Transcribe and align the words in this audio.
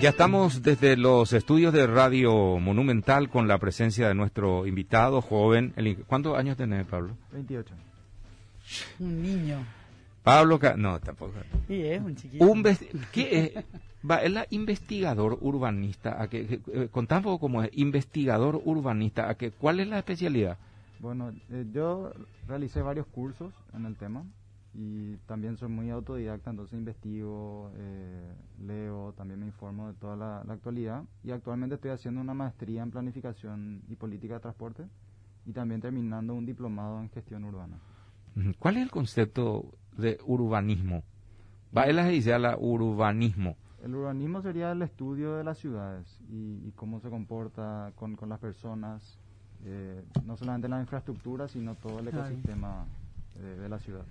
Ya 0.00 0.10
estamos 0.10 0.62
desde 0.62 0.96
los 0.96 1.32
estudios 1.32 1.72
de 1.72 1.84
Radio 1.88 2.60
Monumental 2.60 3.28
con 3.28 3.48
la 3.48 3.58
presencia 3.58 4.06
de 4.06 4.14
nuestro 4.14 4.64
invitado 4.64 5.20
joven. 5.20 5.72
El, 5.74 5.96
¿Cuántos 6.04 6.38
años 6.38 6.56
tenés, 6.56 6.86
Pablo? 6.86 7.16
28. 7.32 7.74
Un 9.00 9.22
niño. 9.22 9.58
Pablo, 10.22 10.60
no, 10.76 11.00
tampoco. 11.00 11.32
Sí, 11.66 11.82
es 11.82 12.00
un 12.00 12.14
chiquito. 12.14 12.44
Un 12.46 12.62
¿Qué 13.10 13.52
es? 13.56 13.64
Va, 14.08 14.22
es 14.22 14.30
la 14.30 14.46
investigador 14.50 15.36
urbanista. 15.40 16.22
A 16.22 16.28
que, 16.28 16.60
eh, 16.72 16.88
contá 16.92 17.16
un 17.16 17.24
poco 17.24 17.40
cómo 17.40 17.64
es. 17.64 17.70
Investigador 17.72 18.60
urbanista. 18.64 19.28
A 19.28 19.34
que, 19.34 19.50
¿Cuál 19.50 19.80
es 19.80 19.88
la 19.88 19.98
especialidad? 19.98 20.58
Bueno, 21.00 21.32
eh, 21.50 21.66
yo 21.72 22.12
realicé 22.46 22.82
varios 22.82 23.06
cursos 23.08 23.52
en 23.74 23.84
el 23.84 23.96
tema 23.96 24.22
y 24.74 25.16
también 25.26 25.56
soy 25.56 25.68
muy 25.68 25.90
autodidacta, 25.90 26.50
entonces 26.50 26.78
investigo, 26.78 27.72
eh, 27.76 28.32
leo, 28.60 29.12
también 29.16 29.40
me 29.40 29.46
informo 29.46 29.88
de 29.88 29.94
toda 29.94 30.16
la, 30.16 30.40
actualidad 30.52 31.04
y 31.24 31.30
actualmente 31.30 31.76
estoy 31.76 31.90
haciendo 31.90 32.20
una 32.20 32.34
maestría 32.34 32.82
en 32.82 32.90
planificación 32.90 33.82
y 33.88 33.96
política 33.96 34.34
de 34.34 34.40
transporte 34.40 34.84
y 35.46 35.52
también 35.52 35.80
terminando 35.80 36.34
un 36.34 36.44
diplomado 36.44 37.00
en 37.00 37.08
gestión 37.10 37.44
urbana. 37.44 37.78
¿Cuál 38.58 38.76
es 38.76 38.82
el 38.84 38.90
concepto 38.90 39.74
de 39.96 40.18
urbanismo? 40.24 41.02
Él 41.72 42.08
dice 42.10 42.38
la 42.38 42.56
urbanismo. 42.56 43.56
El 43.82 43.94
urbanismo 43.94 44.42
sería 44.42 44.72
el 44.72 44.82
estudio 44.82 45.36
de 45.36 45.44
las 45.44 45.58
ciudades 45.58 46.20
y, 46.28 46.70
cómo 46.72 47.00
se 47.00 47.08
comporta 47.08 47.92
con, 47.96 48.16
las 48.28 48.38
personas, 48.38 49.18
eh, 49.64 50.04
no 50.24 50.36
solamente 50.36 50.68
la 50.68 50.80
infraestructura, 50.80 51.48
sino 51.48 51.74
todo 51.74 52.00
el 52.00 52.08
ecosistema 52.08 52.86
de 53.34 53.68
la 53.68 53.78
ciudad. 53.78 54.04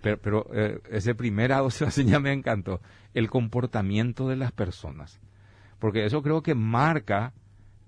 Pero, 0.00 0.46
eh, 0.52 0.80
ese 0.90 1.14
primer 1.14 1.50
ya 2.06 2.20
me 2.20 2.32
encantó. 2.32 2.80
El 3.12 3.30
comportamiento 3.30 4.28
de 4.28 4.36
las 4.36 4.52
personas. 4.52 5.20
Porque 5.78 6.06
eso 6.06 6.22
creo 6.22 6.42
que 6.42 6.54
marca 6.54 7.32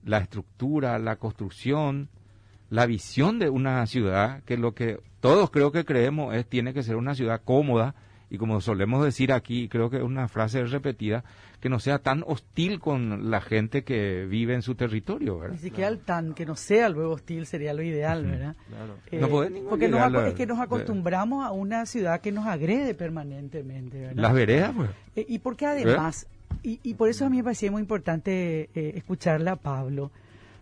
la 0.04 0.18
estructura, 0.18 0.98
la 0.98 1.16
construcción, 1.16 2.08
la 2.70 2.86
visión 2.86 3.38
de 3.38 3.50
una 3.50 3.84
ciudad, 3.86 4.42
que 4.44 4.56
lo 4.56 4.74
que 4.74 5.00
todos 5.20 5.50
creo 5.50 5.72
que 5.72 5.84
creemos 5.84 6.34
es 6.34 6.46
tiene 6.46 6.74
que 6.74 6.82
ser 6.82 6.96
una 6.96 7.14
ciudad 7.14 7.42
cómoda, 7.44 7.94
y 8.28 8.38
como 8.38 8.60
solemos 8.60 9.04
decir 9.04 9.32
aquí, 9.32 9.68
creo 9.68 9.88
que 9.88 9.98
es 9.98 10.02
una 10.02 10.28
frase 10.28 10.64
repetida, 10.64 11.24
que 11.60 11.68
no 11.68 11.78
sea 11.78 12.00
tan 12.00 12.24
hostil 12.26 12.80
con 12.80 13.30
la 13.30 13.40
gente 13.40 13.84
que 13.84 14.26
vive 14.26 14.54
en 14.54 14.62
su 14.62 14.74
territorio, 14.74 15.38
¿verdad? 15.38 15.54
Ni 15.54 15.60
siquiera 15.60 15.88
el 15.88 16.00
tan, 16.00 16.34
que 16.34 16.44
no 16.44 16.56
sea 16.56 16.88
luego 16.88 17.14
hostil 17.14 17.46
sería 17.46 17.72
lo 17.72 17.82
ideal, 17.82 18.24
¿verdad? 18.26 18.56
Eh, 19.10 19.18
no 19.20 19.28
porque 19.28 19.86
es 20.28 20.34
que 20.34 20.46
nos 20.46 20.58
acostumbramos 20.58 21.44
a 21.44 21.52
una 21.52 21.86
ciudad 21.86 22.20
que 22.20 22.32
nos 22.32 22.46
agrede 22.46 22.94
permanentemente, 22.94 24.00
¿verdad? 24.00 24.16
Las 24.16 24.34
veredas, 24.34 24.72
pues. 24.76 24.90
Eh, 25.14 25.26
y 25.28 25.38
porque 25.38 25.66
además, 25.66 26.26
y, 26.62 26.80
y, 26.82 26.94
por 26.94 27.08
eso 27.08 27.24
a 27.24 27.30
mí 27.30 27.38
me 27.38 27.44
parecía 27.44 27.70
muy 27.70 27.80
importante 27.80 28.70
eh, 28.74 28.92
escucharla 28.96 29.52
a 29.52 29.56
Pablo, 29.56 30.10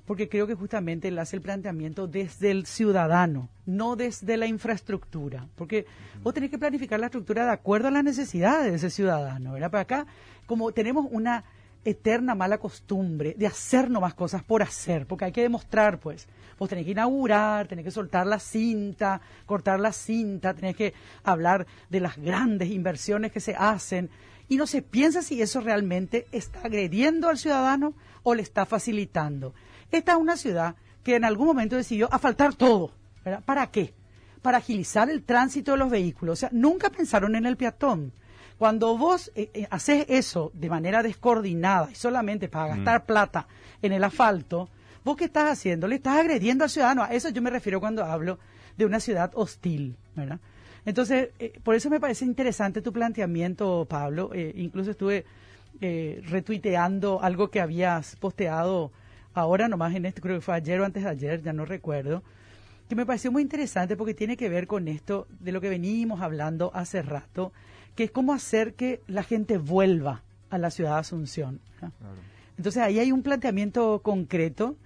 porque 0.06 0.28
creo 0.28 0.47
que 0.47 0.55
justamente 0.55 1.08
él 1.08 1.19
hace 1.19 1.36
el 1.36 1.42
planteamiento 1.42 2.06
desde 2.06 2.50
el 2.50 2.66
ciudadano, 2.66 3.48
no 3.66 3.97
desde 3.97 4.36
la 4.36 4.46
infraestructura, 4.46 5.48
porque 5.55 5.86
vos 6.22 6.34
tenés 6.34 6.50
que 6.50 6.58
planificar 6.58 7.00
la 7.00 7.06
estructura 7.06 7.44
de 7.44 7.52
acuerdo 7.52 7.88
a 7.88 7.91
las 7.91 8.05
necesidades 8.05 8.70
de 8.70 8.77
ese 8.77 8.91
ciudadano, 8.91 9.52
¿verdad? 9.52 9.70
Para 9.70 9.83
acá, 9.83 10.06
como 10.46 10.72
tenemos 10.72 11.06
una 11.11 11.44
eterna 11.84 12.34
mala 12.34 12.58
costumbre 12.58 13.34
de 13.36 13.46
hacer 13.46 13.91
nomás 13.91 14.14
cosas 14.14 14.42
por 14.42 14.62
hacer, 14.62 15.06
porque 15.06 15.27
hay 15.27 15.33
que 15.33 15.42
demostrar, 15.42 15.98
pues, 16.00 16.27
vos 16.58 16.68
tenés 16.68 16.84
que 16.84 16.92
inaugurar, 16.92 17.66
tenés 17.66 17.84
que 17.84 17.91
soltar 17.91 18.27
la 18.27 18.39
cinta, 18.39 19.20
cortar 19.46 19.80
la 19.80 19.92
cinta, 19.92 20.55
tenés 20.55 20.77
que 20.77 20.94
hablar 21.22 21.66
de 21.91 22.00
las 22.00 22.16
grandes 22.16 22.70
inversiones 22.70 23.33
que 23.33 23.41
se 23.41 23.55
hacen, 23.55 24.11
y 24.48 24.56
no 24.56 24.66
se 24.66 24.83
piensa 24.83 25.22
si 25.22 25.41
eso 25.41 25.61
realmente 25.61 26.27
está 26.33 26.61
agrediendo 26.61 27.28
al 27.28 27.39
ciudadano 27.39 27.94
o 28.22 28.34
le 28.34 28.42
está 28.42 28.66
facilitando. 28.66 29.55
Esta 29.94 30.14
es 30.14 30.18
una 30.18 30.36
ciudad 30.36 30.74
que 31.04 31.14
en 31.14 31.24
algún 31.24 31.46
momento 31.46 31.76
decidió 31.76 32.12
asfaltar 32.12 32.52
todo. 32.56 32.90
¿Para 33.46 33.68
qué? 33.68 33.94
Para 34.42 34.58
agilizar 34.58 35.08
el 35.08 35.22
tránsito 35.22 35.70
de 35.70 35.78
los 35.78 35.88
vehículos. 35.88 36.32
O 36.32 36.40
sea, 36.40 36.48
nunca 36.50 36.90
pensaron 36.90 37.36
en 37.36 37.46
el 37.46 37.56
peatón. 37.56 38.12
Cuando 38.58 38.98
vos 38.98 39.30
eh, 39.36 39.50
eh, 39.54 39.68
haces 39.70 40.06
eso 40.08 40.50
de 40.52 40.68
manera 40.68 41.00
descoordinada 41.00 41.92
y 41.92 41.94
solamente 41.94 42.48
para 42.48 42.74
gastar 42.74 43.02
mm. 43.02 43.06
plata 43.06 43.46
en 43.83 43.92
el 43.92 44.02
asfalto, 44.02 44.68
¿vos 45.04 45.16
qué 45.16 45.27
estás 45.27 45.52
haciendo? 45.52 45.86
Le 45.86 45.94
estás 45.94 46.18
agrediendo 46.18 46.64
al 46.64 46.70
ciudadano. 46.70 47.04
A 47.04 47.12
eso 47.14 47.28
yo 47.28 47.40
me 47.40 47.50
refiero 47.50 47.78
cuando 47.78 48.04
hablo 48.04 48.40
de 48.77 48.86
una 48.86 48.98
ciudad 48.98 49.30
hostil. 49.34 49.96
¿verdad? 50.16 50.40
Entonces, 50.84 51.28
eh, 51.38 51.52
por 51.62 51.77
eso 51.77 51.88
me 51.88 52.00
parece 52.00 52.24
interesante 52.24 52.83
tu 52.83 52.92
planteamiento, 52.92 53.86
Pablo. 53.88 54.33
incluso 54.34 54.90
estuve 54.90 55.24
retuiteando 55.80 57.20
algo 57.22 57.48
que 57.50 57.60
habías 57.60 58.16
posteado 58.16 58.90
ahora 59.34 59.68
nomás 59.68 59.95
en 59.95 60.06
esto, 60.06 60.22
creo 60.22 60.36
que 60.36 60.40
fue 60.40 60.55
ayer 60.55 60.80
o 60.80 60.84
antes 60.84 61.02
de 61.02 61.11
ayer, 61.11 61.42
ya 61.42 61.52
no 61.52 61.64
recuerdo, 61.64 62.22
que 62.89 62.95
me 62.95 63.06
pareció 63.06 63.33
muy 63.33 63.42
interesante 63.42 63.96
porque 63.96 64.14
tiene 64.14 64.36
que 64.36 64.48
ver 64.48 64.67
con 64.67 64.89
esto 64.89 65.27
de 65.40 65.52
lo 65.52 65.61
que 65.61 65.68
venimos 65.68 66.20
hablando 66.20 66.70
hace 66.74 67.02
rato, 67.02 67.52
que 67.95 68.05
es 68.05 68.11
cómo 68.11 68.33
hacer 68.33 68.74
que 68.74 69.00
la 69.06 69.22
gente 69.22 69.58
vuelva 69.58 70.22
a 70.50 70.58
la 70.58 70.70
ciudad 70.70 70.95
de 70.95 71.00
Asunción. 71.00 71.61
Entonces 72.56 72.83
ahí 72.83 72.98
hay 72.98 73.12
un 73.12 73.22
planteamiento 73.22 74.00
concreto 74.00 74.77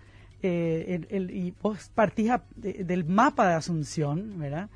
eh, 0.43 1.01
y 1.11 1.53
vos 1.63 1.91
partís 1.95 2.33
del 2.57 3.05
mapa 3.05 3.49
de 3.49 3.55
Asunción, 3.55 4.39
¿verdad? 4.39 4.69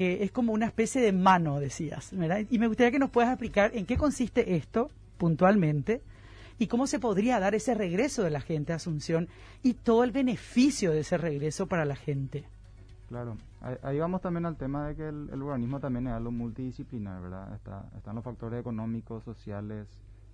que 0.00 0.24
es 0.24 0.32
como 0.32 0.54
una 0.54 0.64
especie 0.64 1.02
de 1.02 1.12
mano, 1.12 1.60
decías, 1.60 2.08
¿verdad? 2.12 2.46
Y 2.48 2.58
me 2.58 2.68
gustaría 2.68 2.90
que 2.90 2.98
nos 2.98 3.10
puedas 3.10 3.30
explicar 3.30 3.72
en 3.74 3.84
qué 3.84 3.98
consiste 3.98 4.56
esto 4.56 4.90
puntualmente 5.18 6.00
y 6.60 6.66
cómo 6.66 6.86
se 6.86 7.00
podría 7.00 7.40
dar 7.40 7.54
ese 7.54 7.74
regreso 7.74 8.22
de 8.22 8.28
la 8.28 8.42
gente 8.42 8.74
a 8.74 8.76
Asunción 8.76 9.28
y 9.62 9.72
todo 9.72 10.04
el 10.04 10.12
beneficio 10.12 10.92
de 10.92 11.00
ese 11.00 11.16
regreso 11.16 11.66
para 11.66 11.86
la 11.86 11.96
gente. 11.96 12.44
Claro, 13.08 13.38
ahí, 13.82 13.98
vamos 13.98 14.20
también 14.20 14.44
al 14.44 14.56
tema 14.56 14.88
de 14.88 14.94
que 14.94 15.08
el, 15.08 15.42
urbanismo 15.42 15.80
también 15.80 16.06
es 16.08 16.12
algo 16.12 16.30
multidisciplinar, 16.30 17.22
¿verdad? 17.22 17.54
Está, 17.54 17.90
están 17.96 18.14
los 18.14 18.22
factores 18.22 18.60
económicos, 18.60 19.24
sociales, 19.24 19.88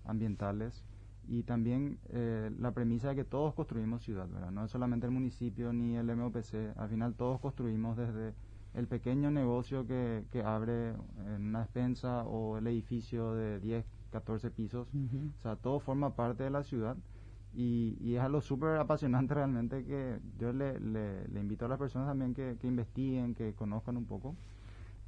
ambientales 0.04 0.82
y 1.28 1.44
también 1.44 2.00
eh, 2.08 2.50
la 2.58 2.72
premisa 2.72 3.10
de 3.10 3.14
que 3.14 3.24
todos 3.24 3.54
construimos 3.54 4.02
ciudad, 4.02 4.28
¿verdad? 4.28 4.50
No 4.50 4.64
es 4.64 4.70
solamente 4.72 5.06
el 5.06 5.12
municipio 5.12 5.72
ni 5.72 5.96
el 5.96 6.14
MOPC, 6.14 6.76
al 6.76 6.88
final 6.88 7.14
todos 7.14 7.40
construimos 7.40 7.96
desde 7.96 8.34
el 8.74 8.88
pequeño 8.88 9.30
negocio 9.30 9.86
que, 9.86 10.24
que 10.32 10.42
abre 10.42 10.90
en 11.24 11.46
una 11.46 11.60
despensa 11.60 12.24
o 12.24 12.58
el 12.58 12.66
edificio 12.66 13.32
de 13.34 13.60
10, 13.60 13.86
14 14.16 14.50
pisos. 14.50 14.88
O 15.38 15.42
sea, 15.42 15.56
todo 15.56 15.78
forma 15.78 16.14
parte 16.14 16.44
de 16.44 16.50
la 16.50 16.62
ciudad. 16.62 16.96
Y, 17.54 17.96
y 18.00 18.16
es 18.16 18.22
algo 18.22 18.40
súper 18.40 18.76
apasionante 18.78 19.34
realmente 19.34 19.84
que 19.84 20.18
yo 20.38 20.52
le, 20.52 20.78
le, 20.78 21.40
invito 21.40 21.64
a 21.64 21.68
las 21.68 21.78
personas 21.78 22.08
también 22.08 22.34
que, 22.34 22.56
que 22.60 22.66
investiguen, 22.66 23.34
que 23.34 23.54
conozcan 23.54 23.96
un 23.96 24.04
poco. 24.04 24.34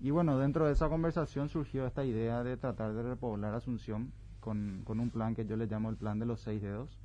Y 0.01 0.11
bueno, 0.11 0.39
dentro 0.39 0.67
de 0.67 0.73
esa 0.73 0.89
conversación 0.89 1.49
surgió 1.49 1.87
esta 1.87 2.05
idea 2.05 2.43
de 2.43 2.57
tratar 2.57 2.95
de 2.95 3.03
repoblar 3.03 3.55
Asunción 3.55 4.13
con, 4.41 4.83
con 4.85 5.01
un 5.01 5.11
plan 5.11 5.35
que 5.35 5.45
yo 5.45 5.57
le 5.57 5.67
llamo 5.67 5.91
el 5.91 5.97
plan 5.97 6.19
de 6.19 6.27
los 6.27 6.41
seis 6.41 6.63
dedos. 6.63 6.99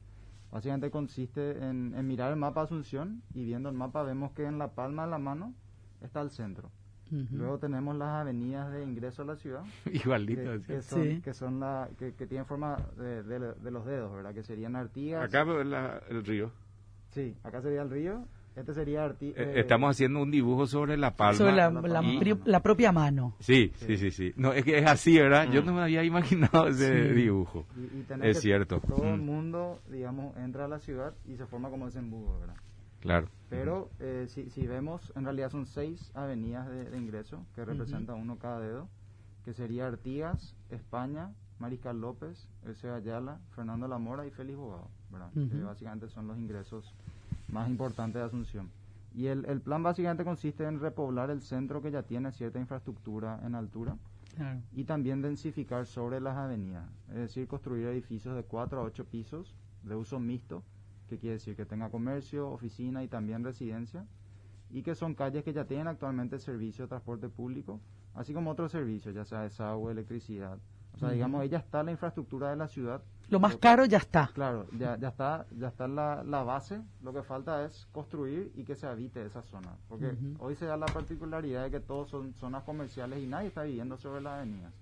Básicamente 0.51 0.91
consiste 0.91 1.57
en, 1.67 1.93
en 1.95 2.07
mirar 2.07 2.31
el 2.31 2.37
mapa 2.37 2.61
Asunción 2.61 3.23
y 3.33 3.43
viendo 3.43 3.69
el 3.69 3.75
mapa 3.75 4.03
vemos 4.03 4.31
que 4.31 4.45
en 4.45 4.59
la 4.59 4.69
palma 4.69 5.05
de 5.05 5.11
la 5.11 5.17
mano 5.17 5.53
está 6.01 6.21
el 6.21 6.29
centro. 6.29 6.69
Luego 7.11 7.59
tenemos 7.59 7.95
las 7.95 8.21
avenidas 8.21 8.71
de 8.71 8.83
ingreso 8.83 9.21
a 9.21 9.25
la 9.25 9.35
ciudad. 9.35 9.63
Igualito. 9.91 10.61
Que, 10.65 10.81
son, 10.81 11.21
que, 11.21 11.33
son 11.33 11.59
la, 11.59 11.89
que, 11.97 12.11
tienen 12.11 12.45
forma 12.45 12.77
de, 12.97 13.23
de, 13.23 13.71
los 13.71 13.85
dedos, 13.85 14.11
¿verdad? 14.13 14.33
Que 14.33 14.43
serían 14.43 14.75
Artigas. 14.75 15.23
Acá 15.23 15.45
el 16.09 16.25
río. 16.25 16.51
Sí, 17.11 17.35
acá 17.43 17.61
sería 17.61 17.81
el 17.83 17.89
río. 17.89 18.25
Este 18.55 18.73
sería 18.73 19.03
Artigas. 19.03 19.37
Eh, 19.37 19.59
estamos 19.59 19.91
haciendo 19.91 20.21
un 20.21 20.29
dibujo 20.29 20.67
sobre 20.67 20.95
la 20.95 21.15
palma. 21.15 21.37
Sobre 21.37 21.53
la, 21.53 21.69
la, 22.45 22.59
propia 22.61 22.91
mano. 22.91 23.35
Sí, 23.39 23.71
sí, 23.75 23.97
sí, 23.97 24.11
sí, 24.11 24.31
No, 24.35 24.53
es 24.53 24.63
que 24.63 24.77
es 24.77 24.85
así, 24.85 25.17
¿verdad? 25.17 25.51
Yo 25.51 25.63
no 25.63 25.73
me 25.73 25.81
había 25.81 26.03
imaginado 26.03 26.67
ese 26.67 27.13
dibujo. 27.13 27.65
es 28.21 28.41
cierto. 28.41 28.79
Todo 28.79 29.09
el 29.09 29.21
mm. 29.21 29.25
mundo, 29.25 29.81
digamos, 29.89 30.37
entra 30.37 30.65
a 30.65 30.67
la 30.67 30.79
ciudad 30.79 31.13
y 31.27 31.35
se 31.35 31.45
forma 31.47 31.69
como 31.69 31.87
ese 31.87 31.99
embudo, 31.99 32.39
¿verdad? 32.39 32.55
Claro. 33.03 33.27
Pero 33.49 33.89
eh, 33.99 34.27
si, 34.29 34.49
si, 34.49 34.65
vemos, 34.65 35.11
en 35.17 35.25
realidad 35.25 35.51
son 35.51 35.65
seis 35.65 36.09
avenidas 36.13 36.69
de, 36.69 36.97
ingreso 36.97 37.45
que 37.53 37.65
representan 37.65 38.15
uno 38.15 38.37
cada 38.37 38.61
dedo, 38.61 38.87
que 39.43 39.51
sería 39.51 39.87
Artigas, 39.87 40.55
España, 40.69 41.33
Mariscal 41.59 41.99
López, 41.99 42.47
Ese 42.65 42.89
Ayala, 42.89 43.39
Fernando 43.49 43.89
Lamora 43.89 44.25
y 44.25 44.31
Félix 44.31 44.57
Bogado, 44.57 44.87
¿verdad? 45.11 45.31
que 45.33 45.61
básicamente 45.61 46.07
son 46.07 46.27
los 46.27 46.37
ingresos 46.37 46.95
más 47.49 47.69
importantes 47.69 48.21
de 48.21 48.25
Asunción. 48.25 48.69
Y 49.13 49.27
el, 49.27 49.43
el, 49.47 49.59
plan 49.59 49.83
básicamente 49.83 50.23
consiste 50.23 50.63
en 50.63 50.79
repoblar 50.79 51.29
el 51.29 51.41
centro 51.41 51.81
que 51.81 51.91
ya 51.91 52.03
tiene 52.03 52.31
cierta 52.31 52.57
infraestructura 52.57 53.41
en 53.45 53.53
altura 53.53 53.97
y 54.71 54.85
también 54.85 55.21
densificar 55.21 55.85
sobre 55.87 56.21
las 56.21 56.37
avenidas, 56.37 56.89
es 57.09 57.17
decir, 57.17 57.47
construir 57.47 57.85
edificios 57.85 58.33
de 58.37 58.43
4 58.43 58.79
a 58.79 58.83
8 58.83 59.05
pisos 59.05 59.53
de 59.83 59.93
uso 59.93 60.19
mixto 60.21 60.63
que 61.13 61.19
quiere 61.19 61.33
decir 61.35 61.55
que 61.55 61.65
tenga 61.65 61.89
comercio, 61.89 62.49
oficina 62.49 63.03
y 63.03 63.07
también 63.07 63.43
residencia, 63.43 64.05
y 64.69 64.81
que 64.81 64.95
son 64.95 65.13
calles 65.13 65.43
que 65.43 65.53
ya 65.53 65.65
tienen 65.65 65.87
actualmente 65.87 66.39
servicio 66.39 66.85
de 66.85 66.89
transporte 66.89 67.29
público, 67.29 67.79
así 68.15 68.33
como 68.33 68.51
otros 68.51 68.71
servicios, 68.71 69.13
ya 69.13 69.25
sea 69.25 69.41
desagüe, 69.41 69.91
electricidad. 69.91 70.57
O 70.93 70.97
sea, 70.97 71.09
digamos, 71.09 71.43
ella 71.43 71.57
está 71.57 71.81
la 71.81 71.91
infraestructura 71.91 72.51
de 72.51 72.55
la 72.55 72.67
ciudad 72.67 73.01
Lo 73.29 73.39
más 73.39 73.55
caro 73.57 73.85
ya 73.85 73.97
está. 73.97 74.29
Claro, 74.33 74.67
ya, 74.77 74.95
ya 74.99 75.07
está, 75.07 75.47
ya 75.57 75.69
está 75.69 75.87
la, 75.87 76.23
la 76.23 76.43
base. 76.43 76.81
Lo 77.01 77.11
que 77.13 77.23
falta 77.23 77.65
es 77.65 77.87
construir 77.91 78.51
y 78.55 78.63
que 78.63 78.75
se 78.75 78.85
habite 78.85 79.25
esa 79.25 79.41
zona. 79.41 79.75
Porque 79.89 80.09
Ujú. 80.09 80.45
hoy 80.45 80.55
se 80.55 80.65
da 80.65 80.77
la 80.77 80.85
particularidad 80.85 81.63
de 81.63 81.71
que 81.71 81.79
todos 81.79 82.09
son 82.09 82.33
zonas 82.35 82.63
comerciales 82.63 83.23
y 83.23 83.25
nadie 83.27 83.47
está 83.47 83.63
viviendo 83.63 83.97
sobre 83.97 84.21
las 84.21 84.33
avenidas. 84.33 84.73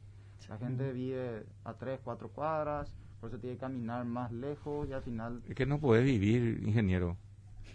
La 0.50 0.58
gente 0.58 0.92
vive 0.92 1.46
a 1.64 1.74
tres, 1.76 2.02
cuatro 2.04 2.28
cuadras, 2.30 2.94
por 3.22 3.30
eso 3.30 3.40
tiene 3.40 3.56
que 3.56 3.62
caminar 3.62 4.04
más 4.04 4.32
lejos 4.32 4.90
y 4.90 4.94
al 4.94 5.02
final... 5.04 5.42
Es 5.48 5.56
que 5.56 5.66
no 5.66 5.80
puedes 5.80 6.04
vivir, 6.04 6.62
ingeniero. 6.66 7.16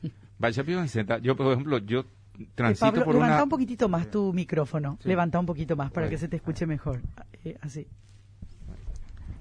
Vaya, 0.38 0.62
Pío 0.64 0.82
Vicenta, 0.82 1.18
yo, 1.18 1.36
por 1.36 1.52
ejemplo, 1.52 1.78
yo 1.78 2.00
Eh, 2.00 2.48
transito 2.54 2.86
Pablo, 2.86 3.04
por 3.04 3.14
levanta 3.14 3.34
una... 3.36 3.42
un 3.44 3.48
poquitito 3.48 3.88
más 3.88 4.10
tu 4.10 4.32
micrófono. 4.34 4.98
Sí. 5.00 5.08
Levanta 5.08 5.38
un 5.40 5.46
poquito 5.46 5.74
más 5.76 5.90
para 5.90 6.06
Bueno. 6.06 6.10
que 6.10 6.18
se 6.18 6.28
te 6.28 6.36
escuche 6.36 6.66
mejor. 6.66 7.00
Eh, 7.44 7.56
así. 7.62 7.86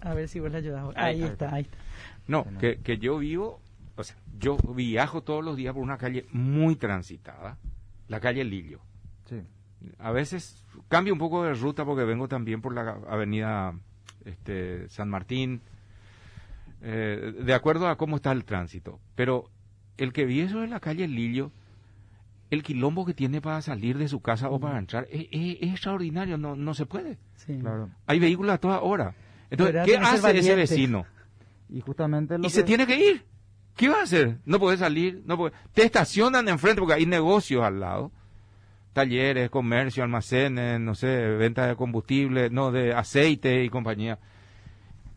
A 0.02 0.13
ver 0.13 0.28
si 0.30 0.40
vos 0.40 0.52
le 0.52 0.60
ayudas. 0.60 0.86
Ahí, 0.96 1.22
Ahí, 1.22 1.24
está, 1.24 1.54
ahí 1.54 1.63
está. 1.63 1.78
No, 2.28 2.46
que, 2.60 2.78
que 2.78 2.98
yo 3.00 3.18
vivo, 3.18 3.60
o 3.96 4.04
sea, 4.04 4.16
yo 4.40 4.56
viajo 4.75 5.24
todos 5.24 5.44
los 5.44 5.58
días 5.58 5.74
por 5.74 5.81
una 5.84 5.98
calle 5.98 6.25
muy 6.31 6.75
transitada, 6.75 7.58
la 8.08 8.19
calle 8.19 8.44
Lillo. 8.44 8.80
Sí, 9.28 9.42
A 9.98 10.12
veces 10.12 10.63
cambio 10.88 11.13
un 11.13 11.19
poco 11.19 11.44
de 11.44 11.54
ruta 11.56 11.84
porque 11.86 12.04
vengo 12.04 12.28
también 12.28 12.62
por 12.62 12.74
la 12.74 13.00
avenida 13.10 13.74
este, 14.25 14.88
San 14.90 15.10
Martín, 15.10 15.62
eh, 16.88 17.34
de 17.44 17.54
acuerdo 17.54 17.88
a 17.88 17.98
cómo 17.98 18.18
está 18.18 18.32
el 18.32 18.46
tránsito. 18.46 19.00
Pero 19.16 19.50
el 19.98 20.14
que 20.14 20.26
vive 20.26 20.50
sobre 20.50 20.68
la 20.68 20.80
calle 20.80 21.08
Lillo, 21.08 21.52
el 22.52 22.62
quilombo 22.62 23.06
que 23.06 23.14
tiene 23.16 23.42
para 23.42 23.62
salir 23.62 23.98
de 23.98 24.08
su 24.08 24.22
casa 24.22 24.50
o 24.50 24.60
para 24.60 24.78
entrar 24.78 25.08
es, 25.10 25.28
es- 25.32 25.58
es 25.62 25.72
extraordinario, 25.72 26.38
no, 26.38 26.56
no 26.56 26.74
se 26.76 26.86
puede. 26.86 27.18
Sí. 27.36 27.58
claro. 27.60 27.90
Hay 28.06 28.20
vehículos 28.20 28.54
a 28.54 28.58
toda 28.60 28.82
hora. 28.82 29.16
Entonces, 29.50 29.74
Pero 29.74 29.86
¿qué 29.86 29.98
hace 29.98 30.38
ese 30.38 30.56
vecino? 30.56 31.06
Y 31.70 31.82
justamente 31.82 32.38
lo 32.38 32.46
Y 32.46 32.50
se 32.52 32.62
que- 32.62 32.68
tiene 32.68 32.86
que 32.88 32.98
ir. 32.98 33.26
¿Qué 33.76 33.90
va 33.90 34.00
a 34.00 34.04
hacer? 34.04 34.38
No 34.46 34.60
puede 34.60 34.78
salir. 34.78 35.22
No 35.26 35.36
puede. 35.38 35.54
Te 35.74 35.84
estacionan 35.84 36.48
enfrente 36.48 36.80
porque 36.82 36.94
hay 36.94 37.06
negocios 37.06 37.64
al 37.64 37.80
lado. 37.82 38.12
Talleres, 38.94 39.50
comercio, 39.50 40.04
almacenes, 40.04 40.80
no 40.80 40.96
sé, 40.96 41.08
venta 41.36 41.68
de 41.68 41.76
combustible, 41.76 42.50
no, 42.50 42.72
de 42.72 42.94
aceite 42.94 43.64
y 43.66 43.70
compañía. 43.70 44.18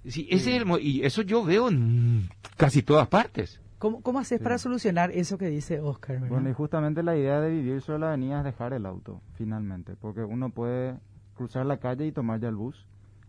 Sí, 0.06 0.26
ese 0.30 0.54
es 0.54 0.60
el 0.62 0.66
mo- 0.66 0.78
y 0.78 1.02
eso 1.04 1.22
yo 1.22 1.44
veo 1.44 1.68
en 1.68 2.28
casi 2.56 2.82
todas 2.82 3.08
partes. 3.08 3.60
¿Cómo, 3.78 4.00
cómo 4.02 4.18
haces 4.18 4.38
Sí. 4.38 4.42
para 4.44 4.58
solucionar 4.58 5.10
eso 5.12 5.38
que 5.38 5.46
dice 5.48 5.80
Oscar? 5.80 6.16
¿verdad? 6.16 6.28
Bueno, 6.30 6.50
y 6.50 6.52
justamente 6.52 7.02
la 7.02 7.16
idea 7.16 7.40
de 7.40 7.50
vivir 7.50 7.80
sobre 7.80 8.00
la 8.00 8.08
avenida 8.08 8.38
es 8.38 8.44
dejar 8.44 8.72
el 8.72 8.86
auto, 8.86 9.20
finalmente, 9.34 9.94
porque 10.00 10.22
uno 10.24 10.50
puede 10.50 10.96
cruzar 11.34 11.64
la 11.66 11.76
calle 11.78 12.06
y 12.06 12.12
tomar 12.12 12.40
ya 12.40 12.48
el 12.48 12.56
bus, 12.56 12.86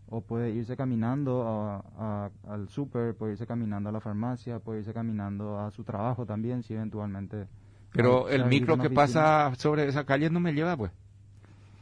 o 0.07 0.21
puede 0.21 0.50
irse 0.50 0.75
caminando 0.75 1.44
a- 1.48 1.83
a- 1.98 2.31
al 2.51 2.68
súper, 2.69 3.13
puede 3.15 3.33
irse 3.33 3.45
caminando 3.45 3.89
a 3.89 3.92
la 3.92 4.00
farmacia, 4.01 4.57
puede 4.60 4.80
irse 4.80 4.92
caminando 4.94 5.60
a 5.60 5.69
su 5.69 5.83
trabajo 5.83 6.25
también, 6.25 6.63
si 6.63 6.74
eventualmente... 6.74 7.45
Pero 7.92 8.27
el 8.30 8.45
micro 8.45 8.75
que 8.75 8.88
oficina. 8.88 8.95
pasa 9.01 9.56
sobre 9.56 9.88
esa 9.88 10.04
calle 10.06 10.30
no 10.31 10.39
me 10.39 10.54
lleva, 10.54 10.75
pues. 10.77 10.92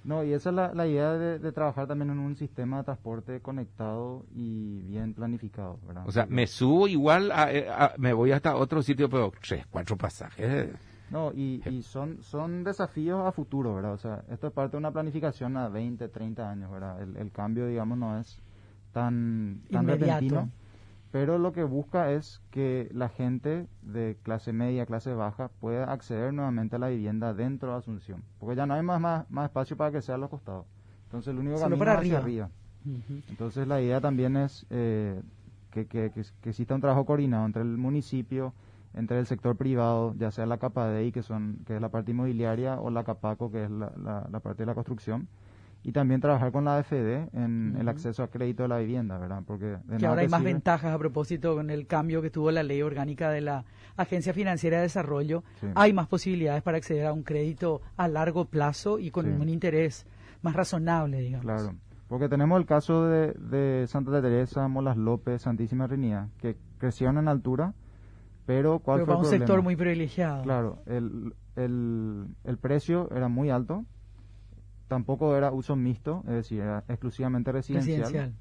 No, 0.07 0.23
y 0.23 0.31
esa 0.33 0.49
es 0.49 0.55
la, 0.55 0.73
la 0.73 0.87
idea 0.87 1.13
de, 1.13 1.37
de 1.37 1.51
trabajar 1.51 1.85
también 1.87 2.09
en 2.11 2.19
un 2.19 2.35
sistema 2.35 2.77
de 2.77 2.83
transporte 2.85 3.41
conectado 3.41 4.25
y 4.33 4.79
bien 4.83 5.13
planificado, 5.13 5.79
¿verdad? 5.85 6.07
O 6.07 6.11
sea, 6.11 6.25
me 6.27 6.47
subo 6.47 6.87
igual, 6.87 7.31
a- 7.31 7.51
eh, 7.51 7.67
a- 7.69 7.93
me 7.97 8.13
voy 8.13 8.31
hasta 8.31 8.55
otro 8.55 8.81
sitio, 8.81 9.09
pero 9.09 9.31
tres, 9.45 9.65
cuatro 9.69 9.97
pasajes. 9.97 10.69
No, 11.09 11.31
y, 11.33 11.61
y 11.65 11.83
son, 11.83 12.21
son 12.21 12.63
desafíos 12.63 13.25
a 13.25 13.31
futuro, 13.31 13.75
¿verdad? 13.75 13.93
O 13.93 13.97
sea, 13.97 14.23
esto 14.29 14.47
es 14.47 14.53
parte 14.53 14.73
de 14.73 14.79
una 14.79 14.91
planificación 14.91 15.55
a 15.55 15.69
20, 15.69 16.09
30 16.09 16.49
años, 16.49 16.69
¿verdad? 16.71 17.01
El, 17.01 17.15
el 17.17 17.31
cambio, 17.31 17.65
digamos, 17.67 17.97
no 17.97 18.19
es 18.19 18.37
tan, 18.91 19.61
tan 19.71 19.83
Inmediato. 19.83 20.25
repentino, 20.25 20.49
pero 21.19 21.39
lo 21.39 21.51
que 21.51 21.63
busca 21.63 22.11
es 22.11 22.43
que 22.51 22.91
la 22.93 23.09
gente 23.09 23.65
de 23.81 24.17
clase 24.21 24.53
media, 24.53 24.85
clase 24.85 25.15
baja, 25.15 25.47
pueda 25.47 25.91
acceder 25.91 26.31
nuevamente 26.31 26.75
a 26.75 26.79
la 26.79 26.89
vivienda 26.89 27.33
dentro 27.33 27.71
de 27.71 27.77
Asunción, 27.79 28.21
porque 28.37 28.55
ya 28.55 28.67
no 28.67 28.75
hay 28.75 28.83
más, 28.83 29.01
más, 29.01 29.31
más 29.31 29.45
espacio 29.45 29.75
para 29.75 29.91
que 29.91 30.03
sea 30.03 30.13
a 30.13 30.19
los 30.19 30.29
costados. 30.29 30.67
Entonces, 31.05 31.33
el 31.33 31.39
único 31.39 31.59
camino 31.59 31.79
para 31.79 31.93
es 31.93 31.99
hacia 32.01 32.19
arriba. 32.19 32.51
arriba. 32.85 32.99
Ujú. 32.99 33.21
Entonces 33.29 33.67
la 33.67 33.81
idea 33.81 33.99
también 33.99 34.37
es 34.37 34.67
eh, 34.69 35.19
que, 35.71 35.87
que, 35.87 36.11
que, 36.11 36.23
que 36.39 36.49
exista 36.49 36.75
un 36.75 36.81
trabajo 36.81 37.03
coordinado 37.03 37.47
entre 37.47 37.63
el 37.63 37.77
municipio, 37.77 38.53
entre 38.93 39.17
el 39.17 39.25
sector 39.25 39.55
privado, 39.55 40.13
ya 40.19 40.29
sea 40.29 40.45
la 40.45 40.59
CAPADEI, 40.59 41.11
que, 41.11 41.23
son, 41.23 41.61
que 41.65 41.77
es 41.77 41.81
la 41.81 41.89
parte 41.89 42.11
inmobiliaria, 42.11 42.79
o 42.79 42.91
la 42.91 43.03
CAPACO, 43.03 43.51
que 43.51 43.63
es 43.63 43.71
la, 43.71 43.91
la, 43.97 44.27
la 44.31 44.39
parte 44.39 44.61
de 44.61 44.67
la 44.67 44.75
construcción, 44.75 45.27
y 45.87 45.93
también 45.93 46.19
trabajar 46.19 46.51
con 46.51 46.65
la 46.65 46.77
AFD 46.79 47.29
en 47.33 47.77
el 47.79 47.87
acceso 47.87 48.21
a 48.21 48.27
crédito 48.29 48.63
de 48.63 48.69
la 48.69 48.77
vivienda, 48.79 49.17
¿verdad? 49.17 49.41
Porque 49.47 49.77
de 49.85 49.97
que 49.97 50.05
ahora 50.05 50.21
hay 50.21 50.27
más 50.27 50.41
sirve- 50.41 50.53
ventajas 50.53 50.93
a 50.93 50.97
propósito 50.99 51.55
con 51.55 51.69
el 51.69 51.87
cambio 51.87 52.21
que 52.21 52.29
tuvo 52.29 52.51
la 52.51 52.61
ley 52.61 52.81
orgánica 52.81 53.29
de 53.31 53.39
la 53.39 53.63
Agencia 53.95 54.33
Financiera 54.33 54.77
de 54.77 54.83
Desarrollo. 54.83 55.45
Sí. 55.61 55.67
Hay 55.75 55.93
más 55.93 56.07
posibilidades 56.07 56.61
para 56.61 56.75
acceder 56.77 57.05
a 57.05 57.13
un 57.13 57.23
crédito 57.23 57.81
a 57.95 58.09
largo 58.09 58.43
plazo 58.45 58.99
y 58.99 59.11
con 59.11 59.25
Sí. 59.27 59.31
un 59.31 59.47
interés 59.47 60.05
más 60.41 60.55
razonable, 60.57 61.19
digamos. 61.21 61.45
Claro, 61.45 61.73
porque 62.09 62.27
tenemos 62.27 62.59
el 62.59 62.65
caso 62.65 63.05
de, 63.05 63.31
de 63.33 63.87
Santa 63.87 64.21
Teresa, 64.21 64.67
Molas 64.67 64.97
López, 64.97 65.41
Santísima 65.41 65.87
Trinidad, 65.87 66.27
que 66.37 66.57
crecieron 66.79 67.17
en 67.17 67.29
altura, 67.29 67.73
pero 68.45 68.79
¿cuál 68.79 68.97
Pero 68.99 69.05
fue 69.05 69.15
para 69.15 69.19
el 69.29 69.33
un 69.33 69.39
sector 69.39 69.61
muy 69.61 69.77
privilegiado. 69.77 70.43
Claro, 70.43 70.79
el, 70.85 71.33
el, 71.55 72.27
el 72.43 72.57
precio 72.57 73.09
era 73.15 73.29
muy 73.29 73.49
alto, 73.49 73.85
tampoco 74.87 75.35
era 75.35 75.51
uso 75.51 75.75
mixto, 75.75 76.23
es 76.27 76.33
decir, 76.33 76.61
era 76.61 76.83
exclusivamente 76.87 77.51
residencial. 77.51 77.99
Residencial. 78.01 78.33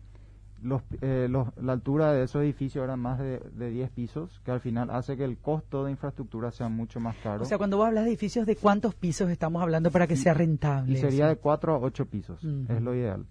Los, 0.63 0.83
eh, 1.03 1.27
los- 1.31 1.49
la 1.59 1.73
altura 1.73 2.13
de 2.13 2.25
esos 2.25 2.43
edificios 2.43 2.83
era 2.83 2.97
más 2.97 3.19
de, 3.19 3.41
de 3.55 3.71
10 3.71 3.91
pisos, 3.91 4.41
que 4.43 4.51
al 4.51 4.61
final 4.61 4.89
hace 4.91 5.17
que 5.17 5.25
el 5.25 5.37
costo 5.37 5.85
de 5.85 5.91
infraestructura 5.91 6.51
sea 6.51 6.69
mucho 6.71 6.99
más 6.99 7.15
caro. 7.23 7.43
O 7.43 7.45
sea, 7.45 7.59
cuando 7.59 7.77
vos 7.77 7.87
hablas 7.87 8.05
de 8.05 8.11
edificios, 8.11 8.47
¿de 8.47 8.57
cuántos 8.57 8.95
pisos 8.95 9.29
estamos 9.31 9.63
hablando 9.63 9.91
para 9.91 10.07
que 10.07 10.17
sea 10.17 10.33
rentable? 10.33 10.95
y 10.95 10.97
sería 10.97 11.27
eso? 11.27 11.35
de 11.35 11.37
4 11.37 11.75
a 11.75 11.79
8 11.79 12.07
pisos, 12.07 12.43
es 12.43 12.81
lo 12.81 12.95
ideal. 12.95 13.27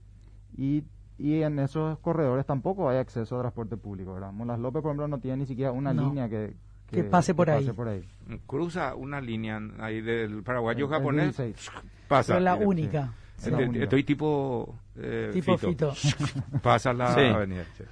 Y, 0.56 0.84
y 1.18 1.42
en 1.42 1.58
esos 1.60 1.98
corredores 2.00 2.46
tampoco 2.46 2.90
hay 2.90 2.98
acceso 3.00 3.38
a 3.38 3.42
transporte 3.42 3.76
público, 3.76 4.14
¿verdad? 4.14 4.32
Molas 4.32 4.60
López, 4.60 4.84
por 4.84 4.92
ejemplo, 4.92 5.08
no 5.08 5.20
tiene 5.20 5.38
ni 5.38 5.46
siquiera 5.48 5.72
una 5.72 5.94
No. 5.94 6.04
línea 6.10 6.30
que, 6.30 6.56
Que 6.92 7.04
pase 7.04 7.34
por 7.34 7.50
ahí. 7.50 7.66
por 7.72 7.88
ahí. 7.88 8.04
Cruza 8.48 8.96
una 8.96 9.20
línea 9.22 9.60
ahí 9.80 10.02
del 10.02 10.44
paraguayo 10.44 10.86
El- 10.86 10.92
el 10.92 10.98
japonés, 10.98 11.38
16. 11.38 11.72
pasa. 12.08 12.34
Pero 12.34 12.44
la 12.44 12.52
directo. 12.54 12.70
única. 12.70 13.14
Es 13.38 13.48
la 13.48 13.52
Este- 13.58 13.70
única. 13.70 13.84
Estoy 13.84 14.04
tipo, 14.04 14.76
eh, 14.98 15.30
Tipo 15.34 15.58
Fito. 15.58 15.92
Fito. 15.94 16.22
Pasa 16.64 16.94
la 16.94 17.14
Sí. 17.14 17.20
avenida. 17.22 17.66
sí. 17.78 17.84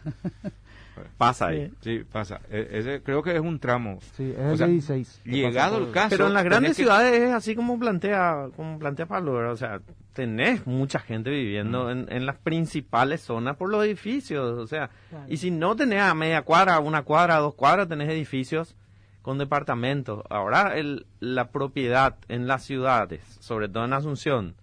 Pasa 1.17 1.47
ahí. 1.47 1.71
Sí. 1.81 2.03
Pasa. 2.09 2.39
E- 2.51 2.67
ese 2.71 3.01
creo 3.01 3.23
que 3.23 3.33
es 3.35 3.41
un 3.41 3.59
tramo. 3.59 3.97
Sí, 4.15 4.31
es 4.31 4.37
O 4.39 4.51
el 4.51 4.57
sea, 4.57 4.67
16. 4.67 5.21
que 5.23 5.31
Llegado 5.31 5.79
el 5.79 5.91
caso. 5.91 6.09
Pero 6.11 6.27
en 6.27 6.33
las 6.33 6.43
grandes 6.43 6.71
que- 6.71 6.83
ciudades 6.83 7.19
es 7.19 7.31
así 7.33 7.55
como 7.55 7.79
plantea, 7.79 8.49
como 8.55 8.77
plantea 8.77 9.07
Pablo, 9.07 9.33
¿verdad? 9.33 9.51
o 9.53 9.57
sea, 9.57 9.81
tenés 10.13 10.67
mucha 10.67 10.99
gente 10.99 11.31
viviendo 11.31 11.89
en, 11.89 12.05
en 12.11 12.25
las 12.27 12.37
principales 12.37 13.21
zonas 13.21 13.57
por 13.57 13.69
los 13.69 13.83
edificios, 13.83 14.57
o 14.59 14.67
sea, 14.67 14.91
Claro. 15.09 15.25
y 15.27 15.37
si 15.37 15.49
no 15.49 15.75
tenés 15.75 16.01
a 16.01 16.13
media 16.13 16.43
cuadra, 16.43 16.79
una 16.79 17.01
cuadra, 17.01 17.37
dos 17.37 17.55
cuadras, 17.55 17.87
tenés 17.89 18.09
edificios 18.09 18.75
con 19.23 19.39
departamentos. 19.39 20.21
Ahora 20.29 20.77
el, 20.77 21.07
la 21.19 21.49
propiedad 21.49 22.17
en 22.27 22.45
las 22.45 22.63
ciudades, 22.63 23.23
sobre 23.39 23.67
todo 23.69 23.85
en 23.85 23.93
Asunción, 23.93 24.55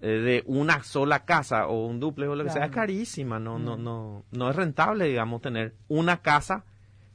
eh, 0.00 0.08
de 0.08 0.42
una 0.46 0.82
sola 0.82 1.24
casa 1.24 1.68
o 1.68 1.86
un 1.86 2.00
duplex 2.00 2.28
o 2.30 2.34
lo 2.34 2.42
que 2.42 2.50
sea, 2.50 2.64
es 2.64 2.70
Claro. 2.70 2.86
carísima, 2.86 3.38
no, 3.38 3.60
no, 3.60 3.76
Mm. 3.76 3.84
no, 3.84 4.24
no 4.32 4.50
es 4.50 4.56
rentable, 4.56 5.04
digamos, 5.06 5.40
tener 5.42 5.74
una 5.86 6.16
casa 6.22 6.64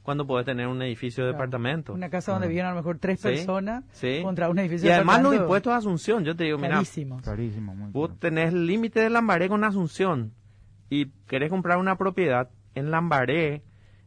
cuando 0.02 0.26
podés 0.26 0.46
tener 0.46 0.68
un 0.68 0.80
edificio 0.80 1.24
de 1.26 1.32
Claro. 1.32 1.44
departamento. 1.44 1.92
Una 1.92 2.08
casa 2.08 2.32
donde 2.32 2.48
viven 2.48 2.64
a 2.64 2.70
lo 2.70 2.76
mejor 2.76 2.96
tres 2.98 3.20
Sí, 3.20 3.28
personas 3.28 3.84
sí. 3.92 4.20
contra 4.22 4.48
un 4.48 4.58
edificio 4.58 4.86
Y 4.86 4.88
de 4.88 4.94
además 4.94 5.20
los 5.22 5.34
impuestos 5.34 5.70
de 5.72 5.76
Asunción, 5.76 6.24
yo 6.24 6.34
te 6.34 6.44
digo, 6.44 6.56
mira, 6.56 6.76
carísimos. 6.76 7.20
Carísimo, 7.22 7.74
muy 7.74 7.90
vos 7.92 8.08
caro. 8.08 8.18
tenés 8.20 8.54
el 8.54 8.66
límite 8.66 9.00
de 9.00 9.10
Lambaré 9.10 9.50
con 9.50 9.64
Asunción 9.64 10.32
y 10.88 11.06
querés 11.26 11.50
comprar 11.50 11.76
una 11.76 11.98
propiedad 11.98 12.48
en 12.74 12.90
Lambaré, 12.90 13.64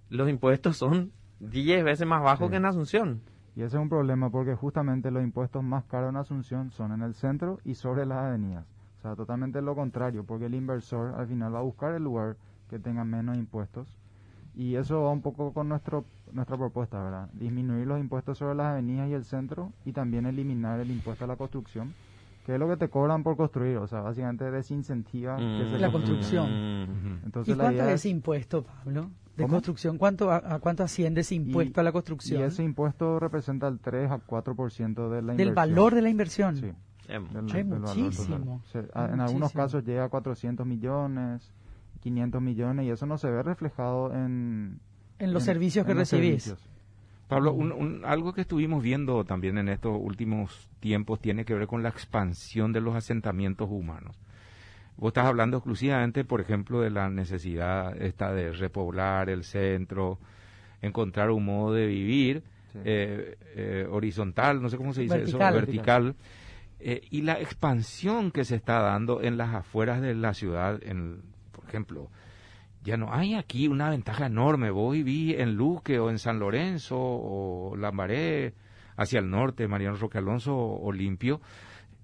los 0.09 0.27
impuestos 0.27 0.77
son 0.77 1.11
10 1.49 1.83
veces 1.83 2.07
más 2.07 2.21
bajos 2.21 2.47
Sí. 2.47 2.51
que 2.51 2.57
en 2.57 2.65
Asunción. 2.65 3.21
Y 3.55 3.63
ese 3.63 3.75
es 3.77 3.81
un 3.81 3.89
problema 3.89 4.29
porque 4.29 4.55
justamente 4.55 5.11
los 5.11 5.23
impuestos 5.23 5.63
más 5.63 5.83
caros 5.85 6.09
en 6.09 6.15
Asunción 6.17 6.71
son 6.71 6.91
en 6.93 7.01
el 7.01 7.13
centro 7.15 7.59
y 7.65 7.75
sobre 7.75 8.05
las 8.05 8.19
avenidas. 8.19 8.65
O 8.99 9.01
sea, 9.01 9.15
totalmente 9.15 9.61
lo 9.61 9.75
contrario, 9.75 10.23
porque 10.23 10.45
el 10.45 10.53
inversor 10.55 11.15
al 11.17 11.27
final 11.27 11.53
va 11.55 11.59
a 11.59 11.63
buscar 11.63 11.93
el 11.93 12.03
lugar 12.03 12.37
que 12.69 12.79
tenga 12.79 13.03
menos 13.03 13.35
impuestos. 13.37 13.97
Y 14.53 14.75
eso 14.75 15.01
va 15.03 15.11
un 15.11 15.21
poco 15.21 15.53
con 15.53 15.67
nuestro, 15.69 16.05
nuestra 16.31 16.57
propuesta, 16.57 17.01
¿verdad? 17.01 17.29
Disminuir 17.33 17.87
los 17.87 17.99
impuestos 17.99 18.37
sobre 18.37 18.55
las 18.55 18.67
avenidas 18.67 19.09
y 19.09 19.13
el 19.13 19.23
centro 19.23 19.71
y 19.85 19.93
también 19.93 20.25
eliminar 20.25 20.79
el 20.79 20.91
impuesto 20.91 21.23
a 21.25 21.27
la 21.27 21.35
construcción, 21.37 21.93
que 22.45 22.53
es 22.53 22.59
lo 22.59 22.67
que 22.69 22.77
te 22.77 22.89
cobran 22.89 23.23
por 23.23 23.37
construir. 23.37 23.77
O 23.77 23.87
sea, 23.87 24.01
básicamente 24.01 24.49
desincentiva 24.51 25.37
que 25.37 25.67
se 25.69 25.77
La 25.79 25.89
Mm. 25.89 25.91
construcción. 25.91 26.49
Mm. 26.49 27.19
Entonces 27.25 27.53
¿Y 27.53 27.57
la 27.57 27.63
cuánto 27.65 27.83
idea 27.83 27.93
es 27.93 28.05
impuesto, 28.05 28.63
Pablo? 28.63 29.09
De 29.37 29.43
¿Cómo? 29.43 29.53
construcción, 29.55 29.97
¿cuánto, 29.97 30.29
a, 30.29 30.37
a 30.55 30.59
cuánto 30.59 30.83
asciende 30.83 31.21
ese 31.21 31.35
impuesto 31.35 31.79
a 31.79 31.83
la 31.83 31.91
construcción? 31.91 32.41
Y 32.41 32.43
ese 32.43 32.63
impuesto 32.63 33.17
representa 33.19 33.67
el 33.67 33.79
3 33.79 34.11
a 34.11 34.19
4% 34.19 35.09
de 35.09 35.21
la 35.21 35.33
Del 35.33 35.47
inversión. 35.49 35.55
valor 35.55 35.95
de 35.95 36.01
la 36.01 36.09
inversión. 36.09 36.55
Sí. 36.57 36.61
Del- 36.61 36.75
Es 37.07 37.33
del 37.33 37.63
valor 37.65 37.81
total. 37.81 37.97
muchísimo, 38.03 38.61
Se- 38.71 38.79
a- 38.93 39.05
en 39.05 39.19
algunos 39.21 39.31
muchísimo. 39.33 39.63
casos 39.63 39.83
llega 39.85 40.03
a 40.05 40.09
400 40.09 40.65
millones 40.67 41.51
500 42.01 42.41
millones 42.41 42.85
y 42.85 42.89
eso 42.89 43.05
no 43.05 43.17
se 43.19 43.29
ve 43.29 43.43
reflejado 43.43 44.11
en... 44.13 44.79
En 45.19 45.33
los 45.33 45.43
servicios 45.43 45.85
que 45.85 45.93
recibís. 45.93 46.55
Pablo, 47.31 47.57
algo 48.03 48.33
que 48.33 48.41
estuvimos 48.41 48.83
viendo 48.83 49.23
también 49.23 49.57
en 49.57 49.69
estos 49.69 49.97
últimos 49.97 50.67
tiempos 50.81 51.21
tiene 51.21 51.45
que 51.45 51.53
ver 51.53 51.65
con 51.65 51.81
la 51.81 51.87
expansión 51.87 52.73
de 52.73 52.81
los 52.81 52.93
asentamientos 52.93 53.69
humanos. 53.71 54.19
Vos 54.97 55.11
estás 55.11 55.27
hablando 55.27 55.55
exclusivamente, 55.55 56.25
por 56.25 56.41
ejemplo, 56.41 56.81
de 56.81 56.89
la 56.89 57.09
necesidad 57.09 57.95
esta 58.01 58.33
de 58.33 58.51
repoblar 58.51 59.29
el 59.29 59.45
centro, 59.45 60.19
encontrar 60.81 61.31
un 61.31 61.45
modo 61.45 61.73
de 61.73 61.85
vivir 61.85 62.43
eh, 62.83 63.37
eh, 63.55 63.87
horizontal, 63.89 64.61
no 64.61 64.67
sé 64.67 64.75
cómo 64.75 64.93
se 64.93 65.03
dice 65.03 65.23
eso, 65.23 65.37
vertical. 65.37 66.15
Eh, 66.81 66.99
y 67.11 67.21
la 67.21 67.39
expansión 67.39 68.31
que 68.31 68.43
se 68.43 68.57
está 68.57 68.81
dando 68.81 69.21
en 69.21 69.37
las 69.37 69.55
afueras 69.55 70.01
de 70.01 70.15
la 70.15 70.33
ciudad, 70.33 70.81
en, 70.83 71.21
por 71.53 71.63
ejemplo, 71.63 72.09
ya 72.83 72.97
no 72.97 73.13
hay 73.13 73.35
aquí 73.35 73.67
una 73.67 73.89
ventaja 73.89 74.25
enorme. 74.25 74.71
Vos 74.71 74.93
vivís 74.93 75.39
en 75.39 75.55
Luque 75.55 75.99
o 75.99 76.09
en 76.09 76.19
San 76.19 76.39
Lorenzo 76.39 76.97
o 76.99 77.75
Lambaré, 77.75 78.53
hacia 78.95 79.19
el 79.19 79.29
norte, 79.29 79.67
Mariano 79.67 79.97
Roque 79.97 80.17
Alonso 80.17 80.55
o 80.55 80.91
Limpio. 80.91 81.41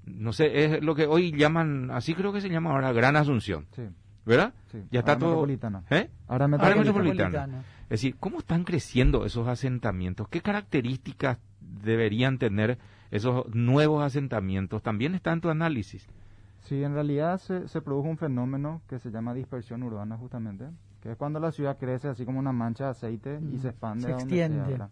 No 0.05 0.33
sé, 0.33 0.63
es 0.63 0.83
lo 0.83 0.95
que 0.95 1.05
hoy 1.05 1.31
llaman, 1.31 1.91
así 1.91 2.13
creo 2.13 2.31
que 2.31 2.41
se 2.41 2.49
llama 2.49 2.71
ahora 2.71 2.93
Gran 2.93 3.15
Asunción. 3.15 3.67
¿Verdad? 4.25 4.53
Ya 4.91 4.99
está 4.99 5.17
todo. 5.17 5.29
Metropolitana. 5.29 5.83
¿Eh? 5.89 6.09
Ahora 6.27 6.47
metropolitana. 6.47 7.63
Es 7.83 7.89
decir, 8.01 8.17
¿cómo 8.19 8.39
están 8.39 8.65
creciendo 8.65 9.25
esos 9.25 9.47
asentamientos? 9.47 10.27
¿Qué 10.27 10.41
características 10.41 11.37
deberían 11.61 12.37
tener 12.37 12.77
esos 13.09 13.47
nuevos 13.55 14.03
asentamientos? 14.03 14.83
También 14.83 15.15
está 15.15 15.31
en 15.31 15.39
tu 15.39 15.49
análisis. 15.49 16.05
Sí, 16.61 16.83
en 16.83 16.93
realidad 16.93 17.37
se, 17.37 17.67
se, 17.67 17.81
produjo 17.81 18.09
un 18.09 18.17
fenómeno 18.17 18.81
que 18.87 18.99
se 18.99 19.09
llama 19.11 19.33
dispersión 19.33 19.83
urbana 19.83 20.17
justamente, 20.17 20.65
que 21.01 21.11
es 21.11 21.17
cuando 21.17 21.39
la 21.39 21.51
ciudad 21.51 21.77
crece 21.77 22.09
así 22.09 22.25
como 22.25 22.39
una 22.39 22.51
mancha 22.51 22.85
de 22.85 22.89
aceite 22.91 23.39
y 23.51 23.57
se 23.59 23.69
expande 23.69 24.03
se 24.03 24.13
a 24.13 24.17
donde 24.17 24.43
extiende. 24.45 24.87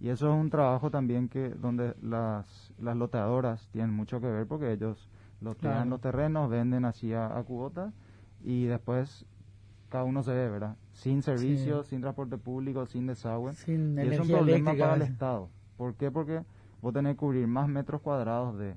y 0.00 0.08
eso 0.08 0.32
es 0.32 0.40
un 0.40 0.48
trabajo 0.48 0.90
también 0.90 1.28
que 1.28 1.50
donde 1.50 1.94
las, 2.02 2.72
las 2.78 2.96
loteadoras 2.96 3.68
tienen 3.70 3.92
mucho 3.94 4.20
que 4.20 4.28
ver 4.28 4.46
porque 4.46 4.72
ellos 4.72 5.10
lotean 5.40 5.90
los 5.90 6.00
terrenos, 6.00 6.48
venden 6.48 6.84
así 6.84 7.12
a, 7.12 7.36
a 7.36 7.42
cuotas 7.42 7.92
y 8.42 8.64
después 8.64 9.26
cada 9.90 10.04
uno 10.04 10.22
se 10.22 10.32
ve, 10.32 10.48
¿verdad? 10.48 10.76
Sin 10.92 11.20
servicios, 11.22 11.88
sin 11.88 12.00
transporte 12.00 12.38
público, 12.38 12.86
sin 12.86 13.06
desagüe. 13.06 13.52
Sin 13.52 13.98
y 13.98 14.02
es 14.02 14.20
un 14.20 14.28
problema 14.28 14.72
para 14.72 14.94
el 14.94 15.02
Estado. 15.02 15.50
¿Por 15.76 15.94
qué? 15.94 16.10
Porque 16.10 16.42
vos 16.80 16.94
tenés 16.94 17.14
que 17.14 17.18
cubrir 17.18 17.46
más 17.46 17.68
metros 17.68 18.00
cuadrados 18.00 18.56
de 18.58 18.76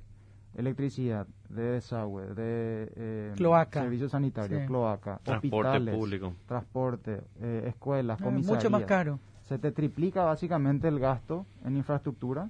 electricidad, 0.56 1.26
de 1.48 1.62
desagüe, 1.62 2.26
de 2.34 2.92
eh, 2.96 3.66
servicios 3.70 4.12
sanitarios, 4.12 4.66
cloaca, 4.66 5.20
transporte 5.22 5.92
público, 5.92 6.34
transporte, 6.46 7.20
eh, 7.40 7.64
escuelas, 7.66 8.18
ah, 8.20 8.24
comisarías. 8.24 8.64
Mucho 8.64 8.70
más 8.70 8.84
caro. 8.84 9.18
Se 9.42 9.58
te 9.58 9.72
triplica 9.72 10.24
básicamente 10.24 10.88
el 10.88 10.98
gasto 10.98 11.46
en 11.64 11.76
infraestructura 11.76 12.48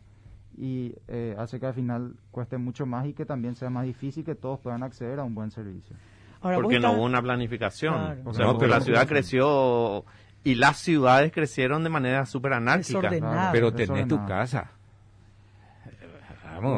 y 0.57 0.95
eh, 1.09 1.35
hace 1.39 1.59
que 1.59 1.67
al 1.67 1.75
final 1.75 2.15
cueste 2.31 2.57
mucho 2.59 2.87
más 2.87 3.07
y 3.07 3.13
que 3.13 3.25
también 3.25 3.57
sea 3.57 3.71
más 3.71 3.85
difícil 3.85 4.25
que 4.25 4.35
todos 4.35 4.61
puedan 4.61 4.83
acceder 4.83 5.19
a 5.19 5.25
un 5.25 5.35
buen 5.35 5.51
servicio. 5.51 5.97
porque 6.41 6.79
no 6.79 6.93
hubo 6.93 7.03
una 7.03 7.21
planificación. 7.21 8.21
O 8.25 8.33
sea, 8.33 8.47
porque 8.47 8.69
la 8.69 8.81
ciudad 8.81 9.09
creció 9.09 10.05
y 10.45 10.55
las 10.55 10.77
ciudades 10.77 11.33
crecieron 11.33 11.83
de 11.83 11.91
manera 11.91 12.27
súper 12.27 12.53
anárquica. 12.53 13.51
pero 13.53 13.73
tenés 13.73 14.07
tu 14.07 14.25
casa 14.27 14.71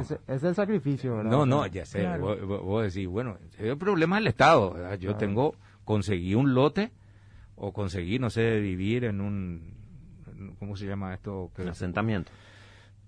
es, 0.01 0.43
el 0.43 0.55
sacrificio, 0.55 1.17
¿verdad? 1.17 1.31
No, 1.31 1.47
no, 1.47 1.67
ya 1.67 1.85
sé. 1.85 2.07
Vos, 2.19 2.83
decís, 2.83 3.09
bueno, 3.09 3.39
el 3.59 3.77
problema 3.77 4.17
del 4.17 4.29
Estado. 4.29 4.95
Yo 4.97 5.17
tengo, 5.17 5.55
conseguí 5.85 6.35
un 6.35 6.55
lote 6.55 6.93
o 7.57 7.73
conseguí, 7.73 8.19
no 8.19 8.31
sé, 8.31 8.61
vivir 8.61 9.05
en 9.05 9.21
un, 9.21 9.75
¿cómo 10.59 10.77
se 10.77 10.87
llama 10.87 11.15
esto? 11.15 11.51
Que, 11.55 11.69
asentamiento. 11.69 12.31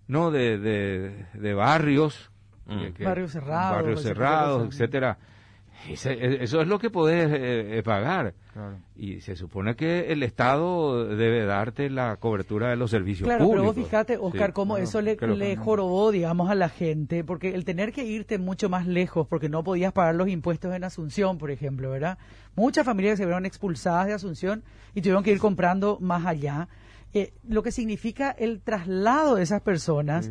No, 0.07 0.31
de, 0.31 0.59
de, 0.59 1.55
barrios. 1.55 2.31
Mm. 2.67 3.05
barrios 3.05 3.33
cerrados. 3.33 3.77
Barrios 3.77 4.03
cerrados, 4.03 4.69
etcétera 4.69 5.19
eso 5.89 6.61
es 6.61 6.69
lo 6.69 6.79
que 6.79 6.91
podés 6.91 7.31
eh, 7.31 7.79
eh, 7.79 7.83
pagar. 7.83 8.35
Y 8.97 9.21
se 9.21 9.37
supone 9.37 9.77
que 9.77 10.13
el 10.13 10.23
Estado 10.25 11.07
debe 11.07 11.45
darte 11.45 11.89
la 11.91 12.17
cobertura 12.17 12.71
de 12.71 12.77
los 12.77 12.91
servicios 12.91 13.27
claro, 13.27 13.45
públicos. 13.45 13.75
pero 13.75 13.75
vos 13.75 13.85
fíjate, 13.85 14.17
Oscar, 14.17 14.53
cómo 14.53 14.77
eso 14.77 15.01
le, 15.01 15.17
le 15.17 15.57
jorobó, 15.57 16.11
digamos, 16.11 16.51
a 16.51 16.57
la 16.57 16.69
gente, 16.69 17.23
porque 17.23 17.55
el 17.55 17.65
tener 17.65 17.93
que 17.93 18.05
irte 18.05 18.39
mucho 18.39 18.69
más 18.69 18.87
lejos, 18.87 19.29
porque 19.29 19.49
no 19.49 19.63
podías 19.63 19.93
pagar 19.93 20.17
los 20.17 20.29
impuestos 20.29 20.75
en 20.75 20.83
Asunción, 20.83 21.39
por 21.39 21.53
ejemplo, 21.53 21.91
¿verdad? 21.91 22.19
Muchas 22.57 22.85
familias 22.85 23.19
se 23.19 23.27
vieron 23.27 23.47
expulsadas 23.47 24.09
de 24.09 24.15
Asunción 24.15 24.65
y 24.95 25.03
tuvieron 25.03 25.23
que 25.23 25.31
ir 25.31 25.39
comprando 25.39 25.99
más 26.01 26.27
allá. 26.27 26.69
Eh, 27.15 27.33
lo 27.49 27.63
que 27.63 27.71
significa 27.71 28.31
el 28.31 28.61
traslado 28.61 29.37
de 29.37 29.43
esas 29.45 29.63
personas. 29.63 30.31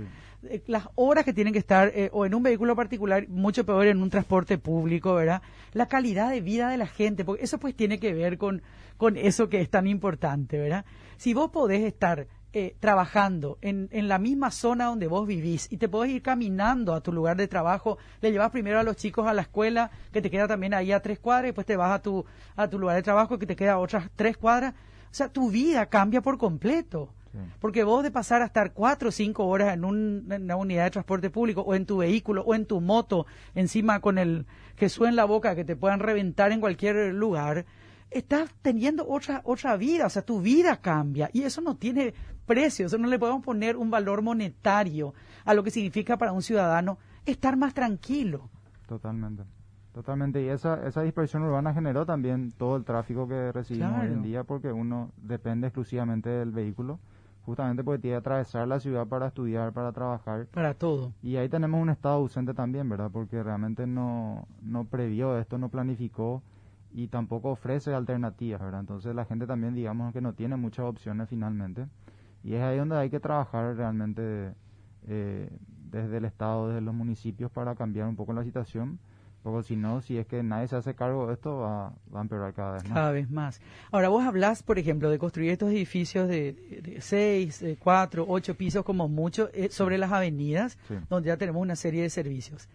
Las 0.67 0.87
horas 0.95 1.25
que 1.25 1.33
tienen 1.33 1.53
que 1.53 1.59
estar 1.59 1.91
eh, 1.95 2.09
o 2.13 2.25
en 2.25 2.33
un 2.33 2.43
vehículo 2.43 2.75
particular, 2.75 3.27
mucho 3.29 3.65
peor 3.65 3.87
en 3.87 4.01
un 4.01 4.09
transporte 4.09 4.57
público, 4.57 5.13
¿verdad? 5.13 5.41
La 5.73 5.87
calidad 5.87 6.29
de 6.29 6.41
vida 6.41 6.69
de 6.69 6.77
la 6.77 6.87
gente, 6.87 7.25
porque 7.25 7.43
eso 7.43 7.59
pues 7.59 7.75
tiene 7.75 7.99
que 7.99 8.13
ver 8.13 8.37
con, 8.37 8.61
con 8.97 9.17
eso 9.17 9.49
que 9.49 9.61
es 9.61 9.69
tan 9.69 9.87
importante, 9.87 10.57
¿verdad? 10.57 10.85
Si 11.17 11.33
vos 11.33 11.51
podés 11.51 11.83
estar 11.83 12.27
eh, 12.53 12.75
trabajando 12.79 13.57
en, 13.61 13.89
en, 13.91 14.07
la 14.07 14.19
misma 14.19 14.51
zona 14.51 14.85
donde 14.85 15.07
vos 15.07 15.27
vivís 15.27 15.67
y 15.71 15.77
te 15.77 15.89
podés 15.89 16.11
ir 16.11 16.21
caminando 16.21 16.93
a 16.93 17.01
tu 17.01 17.11
lugar 17.11 17.37
de 17.37 17.47
trabajo, 17.47 17.97
le 18.21 18.31
llevas 18.31 18.51
primero 18.51 18.79
a 18.79 18.83
los 18.83 18.95
chicos 18.95 19.27
a 19.27 19.33
la 19.33 19.43
escuela, 19.43 19.91
que 20.11 20.21
te 20.21 20.31
queda 20.31 20.47
también 20.47 20.73
ahí 20.73 20.91
a 20.91 21.01
tres 21.01 21.19
cuadras, 21.19 21.45
y 21.45 21.47
después 21.47 21.67
te 21.67 21.75
vas 21.75 21.91
a 21.91 22.01
tu, 22.01 22.25
a 22.55 22.67
tu 22.67 22.79
lugar 22.79 22.95
de 22.95 23.03
trabajo, 23.03 23.37
que 23.37 23.45
te 23.45 23.55
queda 23.55 23.77
otras 23.77 24.09
tres 24.15 24.37
cuadras. 24.37 24.73
O 24.73 25.13
sea, 25.13 25.29
tu 25.29 25.51
vida 25.51 25.85
cambia 25.87 26.21
por 26.21 26.37
completo. 26.37 27.13
Porque 27.59 27.83
vos 27.83 28.03
de 28.03 28.11
pasar 28.11 28.41
a 28.41 28.45
estar 28.45 28.73
cuatro 28.73 29.09
o 29.09 29.11
cinco 29.11 29.45
horas 29.45 29.73
en, 29.73 29.83
una 29.85 30.55
unidad 30.55 30.85
de 30.85 30.91
transporte 30.91 31.29
público 31.29 31.61
o 31.61 31.75
en 31.75 31.85
tu 31.85 31.97
vehículo 31.97 32.43
o 32.43 32.55
en 32.55 32.65
tu 32.65 32.81
moto, 32.81 33.25
encima 33.55 33.99
con 33.99 34.17
el 34.17 34.45
Jesús 34.77 35.07
en 35.07 35.15
la 35.15 35.25
boca 35.25 35.55
que 35.55 35.65
te 35.65 35.75
puedan 35.75 35.99
reventar 35.99 36.51
en 36.51 36.59
cualquier 36.59 37.13
lugar, 37.13 37.65
estás 38.11 38.49
teniendo 38.61 39.07
otra, 39.07 39.41
otra 39.43 39.75
vida, 39.77 40.05
o 40.05 40.09
sea, 40.09 40.21
tu 40.21 40.41
vida 40.41 40.77
cambia 40.77 41.29
y 41.33 41.43
eso 41.43 41.61
no 41.61 41.75
tiene 41.75 42.13
precio, 42.45 42.85
eso 42.85 42.97
no 42.97 43.07
le 43.07 43.19
podemos 43.19 43.43
poner 43.43 43.75
un 43.75 43.91
valor 43.91 44.21
monetario 44.21 45.13
a 45.45 45.53
lo 45.53 45.63
que 45.63 45.71
significa 45.71 46.17
para 46.17 46.31
un 46.31 46.41
ciudadano 46.41 46.97
estar 47.25 47.57
más 47.57 47.73
tranquilo. 47.73 48.49
Totalmente. 48.87 49.43
Totalmente, 49.93 50.43
y 50.43 50.47
esa, 50.49 50.87
esa 50.87 51.01
dispersión 51.01 51.41
urbana 51.41 51.73
generó 51.73 52.05
también 52.05 52.51
todo 52.51 52.75
el 52.77 52.83
tráfico 52.83 53.27
que 53.27 53.51
recibimos 53.51 53.99
hoy 53.99 54.09
en 54.09 54.21
día 54.21 54.43
porque 54.43 54.71
uno 54.71 55.09
depende 55.17 55.67
exclusivamente 55.67 56.29
del 56.29 56.51
vehículo 56.51 56.99
justamente 57.47 57.81
porque 57.81 57.99
tiene 57.99 58.15
que 58.15 58.19
atravesar 58.19 58.67
la 58.67 58.77
ciudad 58.77 59.07
para 59.07 59.27
estudiar, 59.27 59.71
para 59.71 59.93
trabajar. 59.93 60.47
Para 60.47 60.73
todo. 60.73 61.13
Y 61.23 61.37
ahí 61.37 61.47
tenemos 61.47 61.81
un 61.81 61.89
estado 61.89 62.15
ausente 62.15 62.53
también, 62.53 62.89
¿verdad? 62.89 63.09
Porque 63.09 63.41
realmente 63.41 63.87
no, 63.87 64.45
no 64.61 64.83
previó 64.83 65.39
esto, 65.39 65.57
no 65.57 65.69
planificó 65.69 66.43
y 66.91 67.07
tampoco 67.07 67.51
ofrece 67.51 67.93
alternativas, 67.93 68.59
¿verdad? 68.59 68.81
Entonces 68.81 69.15
la 69.15 69.23
gente 69.23 69.47
también, 69.47 69.75
digamos, 69.75 70.11
que 70.11 70.19
no 70.19 70.33
tiene 70.33 70.57
muchas 70.57 70.87
opciones 70.87 71.29
finalmente. 71.29 71.87
Y 72.43 72.53
es 72.53 72.61
ahí 72.61 72.79
donde 72.79 72.97
hay 72.97 73.09
que 73.09 73.21
trabajar 73.21 73.77
realmente 73.77 74.53
eh, 75.07 75.49
desde 75.89 76.17
el 76.17 76.25
Estado, 76.25 76.67
desde 76.67 76.81
los 76.81 76.93
municipios 76.93 77.49
para 77.49 77.75
cambiar 77.75 78.09
un 78.09 78.17
poco 78.17 78.33
la 78.33 78.43
situación 78.43 78.99
porque 79.51 79.69
si 79.69 79.75
no, 79.77 80.01
si 80.01 80.17
es 80.17 80.27
que 80.27 80.43
nadie 80.43 80.67
se 80.67 80.75
hace 80.75 80.93
cargo 80.93 81.25
de 81.27 81.33
esto, 81.35 81.57
va, 81.57 81.93
a 82.13 82.21
empeorar 82.21 82.53
cada 82.53 82.73
vez 82.73 82.83
más. 82.83 82.93
Cada 82.93 83.11
vez 83.11 83.29
más. 83.29 83.61
Ahora, 83.91 84.09
vos 84.09 84.25
hablás, 84.25 84.61
por 84.61 84.77
ejemplo, 84.77 85.09
de 85.09 85.17
construir 85.17 85.51
estos 85.51 85.69
edificios 85.71 86.27
de, 86.27 86.97
seis, 86.99 87.61
de 87.61 87.77
cuatro, 87.77 88.25
ocho 88.27 88.55
pisos 88.55 88.83
como 88.83 89.07
mucho 89.07 89.49
eh, 89.53 89.69
sobre 89.69 89.97
las 89.97 90.11
avenidas, 90.11 90.77
donde 91.09 91.27
ya 91.27 91.37
tenemos 91.37 91.61
una 91.61 91.77
serie 91.77 92.01
de 92.01 92.09
servicios. 92.09 92.67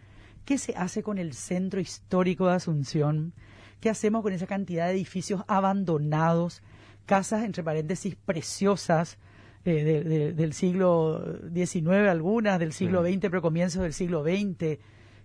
¿Qué 0.47 0.57
se 0.57 0.75
hace 0.75 1.03
con 1.03 1.19
el 1.19 1.35
centro 1.35 1.79
histórico 1.79 2.47
de 2.47 2.55
Asunción? 2.55 3.35
¿Qué 3.81 3.91
hacemos 3.91 4.23
con 4.23 4.33
esa 4.33 4.47
cantidad 4.47 4.87
de 4.87 4.93
edificios 4.93 5.43
abandonados, 5.49 6.63
casas, 7.05 7.45
entre 7.45 7.63
paréntesis, 7.63 8.17
preciosas, 8.17 9.19
eh, 9.67 10.33
del 10.35 10.53
siglo 10.55 11.39
XIX 11.53 12.09
algunas, 12.09 12.59
del 12.59 12.73
siglo 12.73 13.05
XX, 13.05 13.21
pero 13.21 13.43
comienzos 13.43 13.83
del 13.83 13.93
siglo 13.93 14.25
XX? 14.25 14.79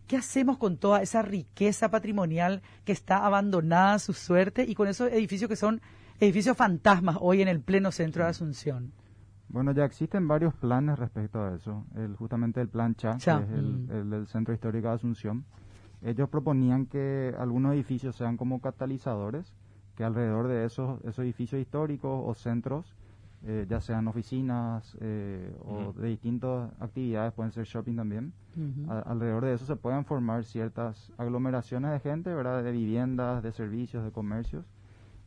¿Qué 0.07 0.15
hacemos 0.15 0.57
con 0.57 0.77
toda 0.77 1.01
esa 1.01 1.21
riqueza 1.21 1.91
patrimonial 1.91 2.61
que 2.85 2.93
está 2.93 3.25
abandonada 3.25 3.95
a 3.95 3.99
su 3.99 4.13
suerte 4.13 4.63
y 4.63 4.73
con 4.73 4.87
esos 4.87 5.11
edificios 5.11 5.49
que 5.49 5.57
son 5.57 5.81
edificios 6.21 6.55
fantasmas 6.55 7.17
hoy 7.19 7.41
en 7.41 7.49
el 7.49 7.59
pleno 7.59 7.91
centro 7.91 8.23
de 8.23 8.29
Asunción? 8.29 8.93
Bueno, 9.49 9.73
ya 9.73 9.83
existen 9.83 10.25
varios 10.25 10.53
planes 10.53 10.97
respecto 10.97 11.43
a 11.43 11.55
eso. 11.55 11.85
El, 11.95 12.15
justamente 12.15 12.61
el 12.61 12.69
plan 12.69 12.95
CHA, 12.95 13.17
que 13.17 13.31
es 13.43 13.49
mm. 13.49 13.91
el, 13.91 14.13
el, 14.13 14.27
Centro 14.27 14.53
Histórico 14.53 14.87
de 14.87 14.93
Asunción. 14.93 15.45
Ellos 16.01 16.29
proponían 16.29 16.85
que 16.85 17.35
algunos 17.37 17.73
edificios 17.73 18.15
sean 18.15 18.37
como 18.37 18.61
catalizadores, 18.61 19.53
que 19.95 20.05
alrededor 20.05 20.47
de 20.47 20.63
esos, 20.63 21.01
esos 21.01 21.19
edificios 21.19 21.59
históricos 21.59 22.21
o 22.25 22.33
centros 22.33 22.95
eh, 23.45 23.65
ya 23.69 23.79
sean 23.79 24.07
oficinas 24.07 24.97
eh, 24.99 25.53
o 25.63 25.93
de 25.93 26.07
distintas 26.09 26.71
actividades, 26.79 27.33
pueden 27.33 27.51
ser 27.51 27.65
shopping 27.65 27.95
también. 27.95 28.33
alrededor 29.05 29.45
de 29.45 29.53
eso 29.53 29.65
se 29.65 29.75
pueden 29.75 30.03
formar 30.05 30.43
ciertas 30.43 31.11
aglomeraciones 31.17 31.91
de 31.91 31.99
gente, 31.99 32.33
¿verdad? 32.33 32.63
De 32.63 32.71
viviendas, 32.71 33.43
de 33.43 33.51
servicios, 33.51 34.03
de 34.03 34.11
comercios. 34.11 34.65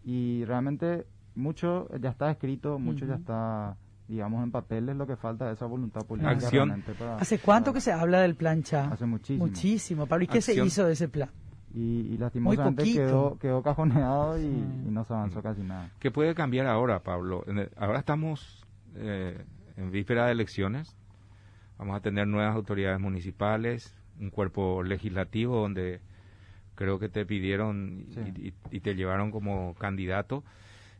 Y 0.04 0.44
realmente 0.46 1.06
mucho 1.36 1.88
ya 2.00 2.10
está 2.10 2.30
escrito, 2.30 2.78
mucho 2.80 3.06
ya 3.06 3.14
está, 3.14 3.76
digamos, 4.08 4.42
en 4.42 4.50
papeles, 4.50 4.96
lo 4.96 5.06
que 5.06 5.14
falta 5.16 5.48
es 5.50 5.58
esa 5.58 5.66
voluntad 5.66 6.00
política. 6.04 6.32
Acción. 6.32 6.68
realmente 6.70 6.94
para- 6.94 7.16
¿Hace 7.18 7.38
cuánto 7.38 7.66
para- 7.70 7.74
que 7.74 7.80
se 7.82 7.92
habla 7.92 8.20
del 8.22 8.34
plan 8.34 8.62
Cha? 8.64 8.86
Hace 8.90 9.06
muchísimo. 9.06 9.46
Muchísimo, 9.46 10.06
Pablo. 10.06 10.24
¿Y 10.24 10.28
qué 10.28 10.40
se 10.42 10.64
hizo 10.64 10.84
de 10.84 10.94
ese 10.94 11.08
plan? 11.08 11.28
Y, 11.74 12.00
y 12.12 12.18
lastimosamente 12.18 12.82
quedó, 12.92 13.38
quedó 13.38 13.62
cajoneado 13.62 14.38
y, 14.38 14.44
y 14.44 14.90
no 14.90 15.04
se 15.04 15.12
avanzó 15.12 15.40
casi 15.42 15.62
nada. 15.62 15.88
¿Qué 16.00 16.10
puede 16.10 16.34
cambiar 16.34 16.66
ahora, 16.66 17.00
Pablo? 17.00 17.44
Ahora 17.76 18.00
estamos 18.00 18.64
eh, 18.96 19.44
en 19.76 19.90
víspera 19.92 20.26
de 20.26 20.32
elecciones. 20.32 20.96
Vamos 21.78 21.96
a 21.96 22.00
tener 22.00 22.26
nuevas 22.26 22.54
autoridades 22.56 23.00
municipales, 23.00 23.94
un 24.18 24.30
cuerpo 24.30 24.82
legislativo 24.82 25.60
donde 25.60 26.00
creo 26.74 26.98
que 26.98 27.08
te 27.08 27.24
pidieron 27.24 28.04
y, 28.08 28.14
Sí. 28.14 28.20
y- 28.70 28.76
y 28.76 28.80
te 28.80 28.94
llevaron 28.94 29.30
como 29.30 29.74
candidato. 29.74 30.42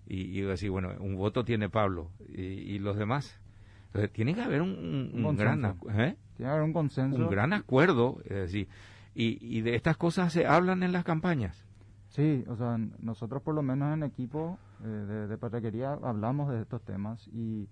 Y, 0.07 0.39
y 0.39 0.41
decir, 0.43 0.71
bueno, 0.71 0.91
un 0.99 1.17
voto 1.17 1.45
tiene 1.45 1.69
Pablo 1.69 2.11
y, 2.29 2.43
y 2.43 2.79
los 2.79 2.97
demás. 2.97 3.39
Entonces, 3.89 4.11
tiene 4.13 4.35
que 4.35 4.41
haber 4.43 4.63
un, 4.63 4.71
un- 4.71 5.11
un 5.15 5.25
Un 5.25 5.37
gran, 5.37 5.65
¿eh? 5.65 5.75
Tiene 5.89 6.17
que 6.37 6.47
haber 6.47 6.63
un 6.63 6.73
consenso. 6.73 7.17
un 7.17 7.29
gran 7.29 7.53
acuerdo. 7.53 8.19
Es 8.25 8.31
decir, 8.37 8.69
y, 9.15 9.39
y 9.41 9.61
de 9.63 9.75
estas 9.75 9.97
cosas 9.97 10.33
se 10.33 10.47
hablan 10.47 10.83
en 10.83 10.93
las 10.93 11.05
campañas. 11.05 11.65
Sí, 12.09 12.45
o 12.49 12.57
sea, 12.57 12.77
nosotros 12.99 13.43
por 13.43 13.55
lo 13.55 13.63
menos 13.63 13.95
en 13.95 14.03
equipo 14.03 14.59
eh, 14.83 14.87
de, 14.87 15.27
de 15.29 15.39
Patraquería 15.39 15.93
hablamos 16.03 16.51
de 16.51 16.61
estos 16.61 16.83
temas 16.83 17.29
y 17.29 17.69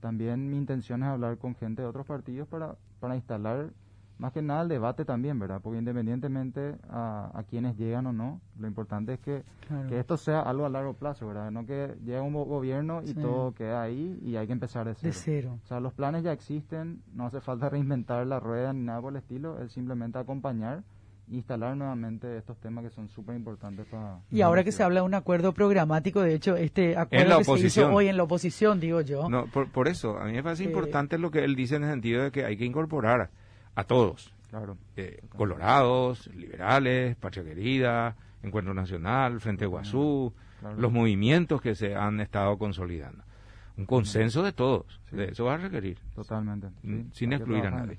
también 0.00 0.50
mi 0.50 0.58
intención 0.58 1.02
es 1.02 1.08
hablar 1.08 1.38
con 1.38 1.54
gente 1.54 1.82
de 1.82 1.88
otros 1.88 2.06
partidos 2.06 2.48
para, 2.48 2.76
para 3.00 3.16
instalar 3.16 3.70
más 4.18 4.32
que 4.32 4.42
nada 4.42 4.62
el 4.62 4.68
debate 4.68 5.04
también, 5.04 5.38
¿verdad? 5.38 5.60
Porque 5.62 5.78
independientemente 5.78 6.76
a, 6.90 7.30
a 7.34 7.42
quienes 7.44 7.76
llegan 7.76 8.06
o 8.06 8.12
no, 8.12 8.40
lo 8.58 8.66
importante 8.66 9.14
es 9.14 9.20
que, 9.20 9.42
Claro. 9.68 9.88
que 9.88 9.98
esto 10.00 10.16
sea 10.16 10.40
algo 10.40 10.64
a 10.66 10.68
largo 10.68 10.94
plazo, 10.94 11.26
¿verdad? 11.28 11.50
No 11.50 11.66
que 11.66 11.94
llegue 12.04 12.20
un 12.20 12.32
go- 12.32 12.44
gobierno 12.46 13.02
y 13.02 13.08
Sí. 13.08 13.14
todo 13.14 13.52
queda 13.54 13.82
ahí 13.82 14.18
y 14.22 14.36
hay 14.36 14.46
que 14.46 14.52
empezar 14.52 14.86
de 14.86 14.94
cero. 14.94 15.12
De 15.12 15.12
cero. 15.12 15.58
O 15.62 15.66
sea, 15.66 15.78
los 15.80 15.92
planes 15.92 16.22
ya 16.24 16.32
existen, 16.32 17.02
no 17.14 17.26
hace 17.26 17.40
falta 17.40 17.68
reinventar 17.70 18.26
la 18.26 18.40
rueda 18.40 18.72
ni 18.72 18.82
nada 18.84 19.00
por 19.00 19.12
el 19.12 19.18
estilo, 19.18 19.60
es 19.62 19.72
simplemente 19.72 20.18
acompañar 20.18 20.82
e 21.30 21.34
instalar 21.36 21.76
nuevamente 21.76 22.38
estos 22.38 22.56
temas 22.58 22.82
que 22.84 22.90
son 22.90 23.06
súper 23.08 23.36
importantes 23.36 23.86
para... 23.86 24.18
Y 24.30 24.40
ahora 24.40 24.64
que 24.64 24.72
se 24.72 24.82
habla 24.82 25.00
de 25.00 25.06
un 25.06 25.12
acuerdo 25.14 25.52
programático, 25.52 26.22
de 26.22 26.34
hecho, 26.34 26.56
este 26.56 26.96
acuerdo 26.96 27.38
que 27.38 27.44
se 27.44 27.66
hizo 27.66 27.92
hoy 27.92 28.08
en 28.08 28.16
la 28.16 28.22
oposición, 28.22 28.80
digo 28.80 29.02
yo. 29.02 29.28
No, 29.28 29.44
por, 29.46 29.70
por 29.70 29.88
eso, 29.88 30.16
a 30.18 30.24
mí 30.24 30.32
me 30.32 30.42
parece 30.42 30.64
Eh, 30.64 30.66
importante 30.66 31.18
lo 31.18 31.30
que 31.30 31.44
él 31.44 31.54
dice 31.54 31.76
en 31.76 31.84
el 31.84 31.90
sentido 31.90 32.22
de 32.22 32.30
que 32.32 32.46
hay 32.46 32.56
que 32.56 32.64
incorporar 32.64 33.28
a 33.78 33.84
todos, 33.84 34.32
Claro. 34.50 34.76
eh, 34.96 35.22
colorados, 35.36 36.26
liberales, 36.34 37.14
Patria 37.16 37.44
Querida, 37.44 38.16
Encuentro 38.42 38.74
Nacional, 38.74 39.40
Frente 39.40 39.66
Guazú, 39.66 40.32
Claro. 40.60 40.76
los 40.80 40.90
movimientos 40.92 41.60
que 41.60 41.74
se 41.76 41.94
han 41.94 42.20
estado 42.20 42.58
consolidando. 42.58 43.22
Un 43.76 43.86
consenso 43.86 44.42
de 44.42 44.52
todos, 44.52 45.00
Sí. 45.10 45.16
de 45.16 45.26
eso 45.26 45.44
va 45.44 45.54
a 45.54 45.56
requerir. 45.58 45.98
Totalmente. 46.14 46.68
Sí, 46.82 47.06
sin 47.12 47.32
excluir 47.32 47.64
a 47.66 47.70
nadie. 47.70 47.98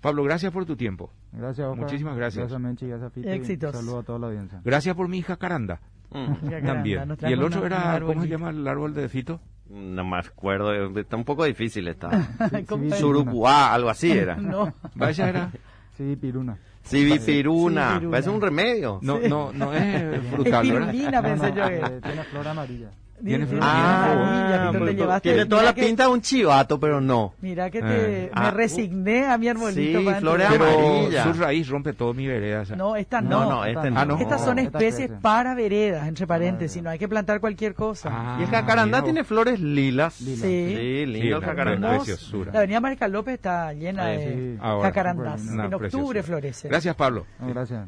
Pablo, 0.00 0.22
gracias 0.24 0.50
por 0.52 0.64
tu 0.64 0.74
tiempo. 0.76 1.10
Gracias, 1.32 1.66
Oscar. 1.66 1.84
Muchísimas 1.84 2.16
gracias. 2.16 2.40
Gracias, 2.44 2.60
Menchi, 2.60 2.86
gracias. 2.88 3.12
Éxitos. 3.26 3.72
Saludos 3.76 4.02
a 4.02 4.06
toda 4.06 4.18
la 4.20 4.26
audiencia. 4.28 4.60
Gracias 4.64 4.94
por 4.96 5.08
mi 5.08 5.18
hija 5.18 5.36
Caranda, 5.36 5.80
Mm. 6.10 6.64
También. 6.64 7.16
Y 7.22 7.32
el 7.32 7.42
otro 7.42 7.60
un 7.60 7.66
era, 7.66 8.00
¿cómo 8.00 8.22
se 8.22 8.28
llama 8.28 8.50
el 8.50 8.66
árbol 8.68 8.94
de 8.94 9.08
Fito? 9.08 9.40
No 9.74 10.04
me 10.04 10.18
acuerdo, 10.18 10.72
está 10.98 11.16
un 11.16 11.24
poco 11.24 11.44
difícil 11.44 11.88
esta. 11.88 12.10
Sí, 12.50 12.64
¿Cómo 12.64 12.90
sí? 12.94 13.00
Surucuá, 13.00 13.74
algo 13.74 13.90
así 13.90 14.12
era. 14.16 14.36
No. 14.36 14.72
Vaya 14.94 15.28
era. 15.28 15.50
Sí, 15.96 16.16
Piruna. 16.16 16.56
Civipiruna, 16.86 17.86
Civipiruna. 17.88 18.10
parece 18.10 18.30
un 18.30 18.40
remedio. 18.40 18.98
No, 19.02 19.18
no, 19.18 19.52
no 19.52 19.72
es 19.72 20.22
frutal, 20.30 20.70
¿verdad? 20.70 20.88
Espirulina, 20.90 21.22
pensé 21.22 21.46
yo 21.54 21.66
que 21.68 21.76
eh, 21.76 22.00
tiene 22.02 22.24
flor 22.24 22.48
amarilla. 22.48 22.90
Tiene 23.24 23.46
Ah, 23.60 24.70
llevaste- 24.92 25.22
tiene 25.30 25.46
toda 25.46 25.62
la 25.62 25.74
que- 25.74 25.82
pinta 25.84 26.02
de 26.04 26.08
un 26.10 26.20
chivato, 26.20 26.78
pero 26.78 27.00
no. 27.00 27.34
Mira 27.40 27.70
que 27.70 27.80
te, 27.80 28.24
Eh. 28.26 28.30
me 28.34 28.40
Ah, 28.46 28.50
resigné 28.50 29.26
a 29.26 29.38
mi 29.38 29.48
arbolito. 29.48 29.98
sí, 30.00 30.04
flores 30.20 30.50
entregar. 30.50 30.68
Pero 30.74 30.86
amarilla. 30.88 31.22
su 31.24 31.32
raíz 31.40 31.68
rompe 31.68 31.92
todo 31.94 32.12
mi 32.14 32.26
vereda. 32.26 32.64
No, 32.76 32.96
esta 32.96 33.20
no. 33.20 33.30
No, 33.30 33.40
no, 33.44 33.82
no. 33.82 33.98
Ah, 33.98 34.04
no. 34.04 34.18
Estas 34.18 34.44
son 34.44 34.58
especies 34.58 35.10
para 35.22 35.54
veredas, 35.54 36.06
entre 36.06 36.26
paréntesis. 36.26 36.76
veredas. 36.76 36.84
No 36.84 36.90
hay 36.90 36.98
que 36.98 37.08
plantar 37.08 37.40
cualquier 37.40 37.74
cosa. 37.74 38.10
Ah, 38.12 38.36
y 38.38 38.42
el 38.42 38.48
jacarandá 38.50 38.98
mira 38.98 39.04
tiene 39.04 39.24
flores 39.24 39.60
lilas. 39.60 40.20
Lilas. 40.20 40.40
Sí. 40.40 40.74
Sí, 40.76 41.06
lindo 41.06 41.20
Sí, 41.22 41.28
el 41.28 41.40
jacarandá. 41.40 41.90
Preciosura. 41.96 42.52
La 42.52 42.58
avenida 42.58 42.80
Marca 42.80 43.08
López 43.08 43.34
está 43.34 43.72
llena 43.72 44.06
de 44.06 44.24
Sí. 44.54 44.58
Ahora, 44.60 44.88
jacarandas. 44.88 45.42
Una 45.50 45.64
En 45.66 45.74
octubre 45.74 46.22
florece. 46.22 46.68
Gracias, 46.68 46.94
Pablo. 46.94 47.26
Gracias. 47.40 47.86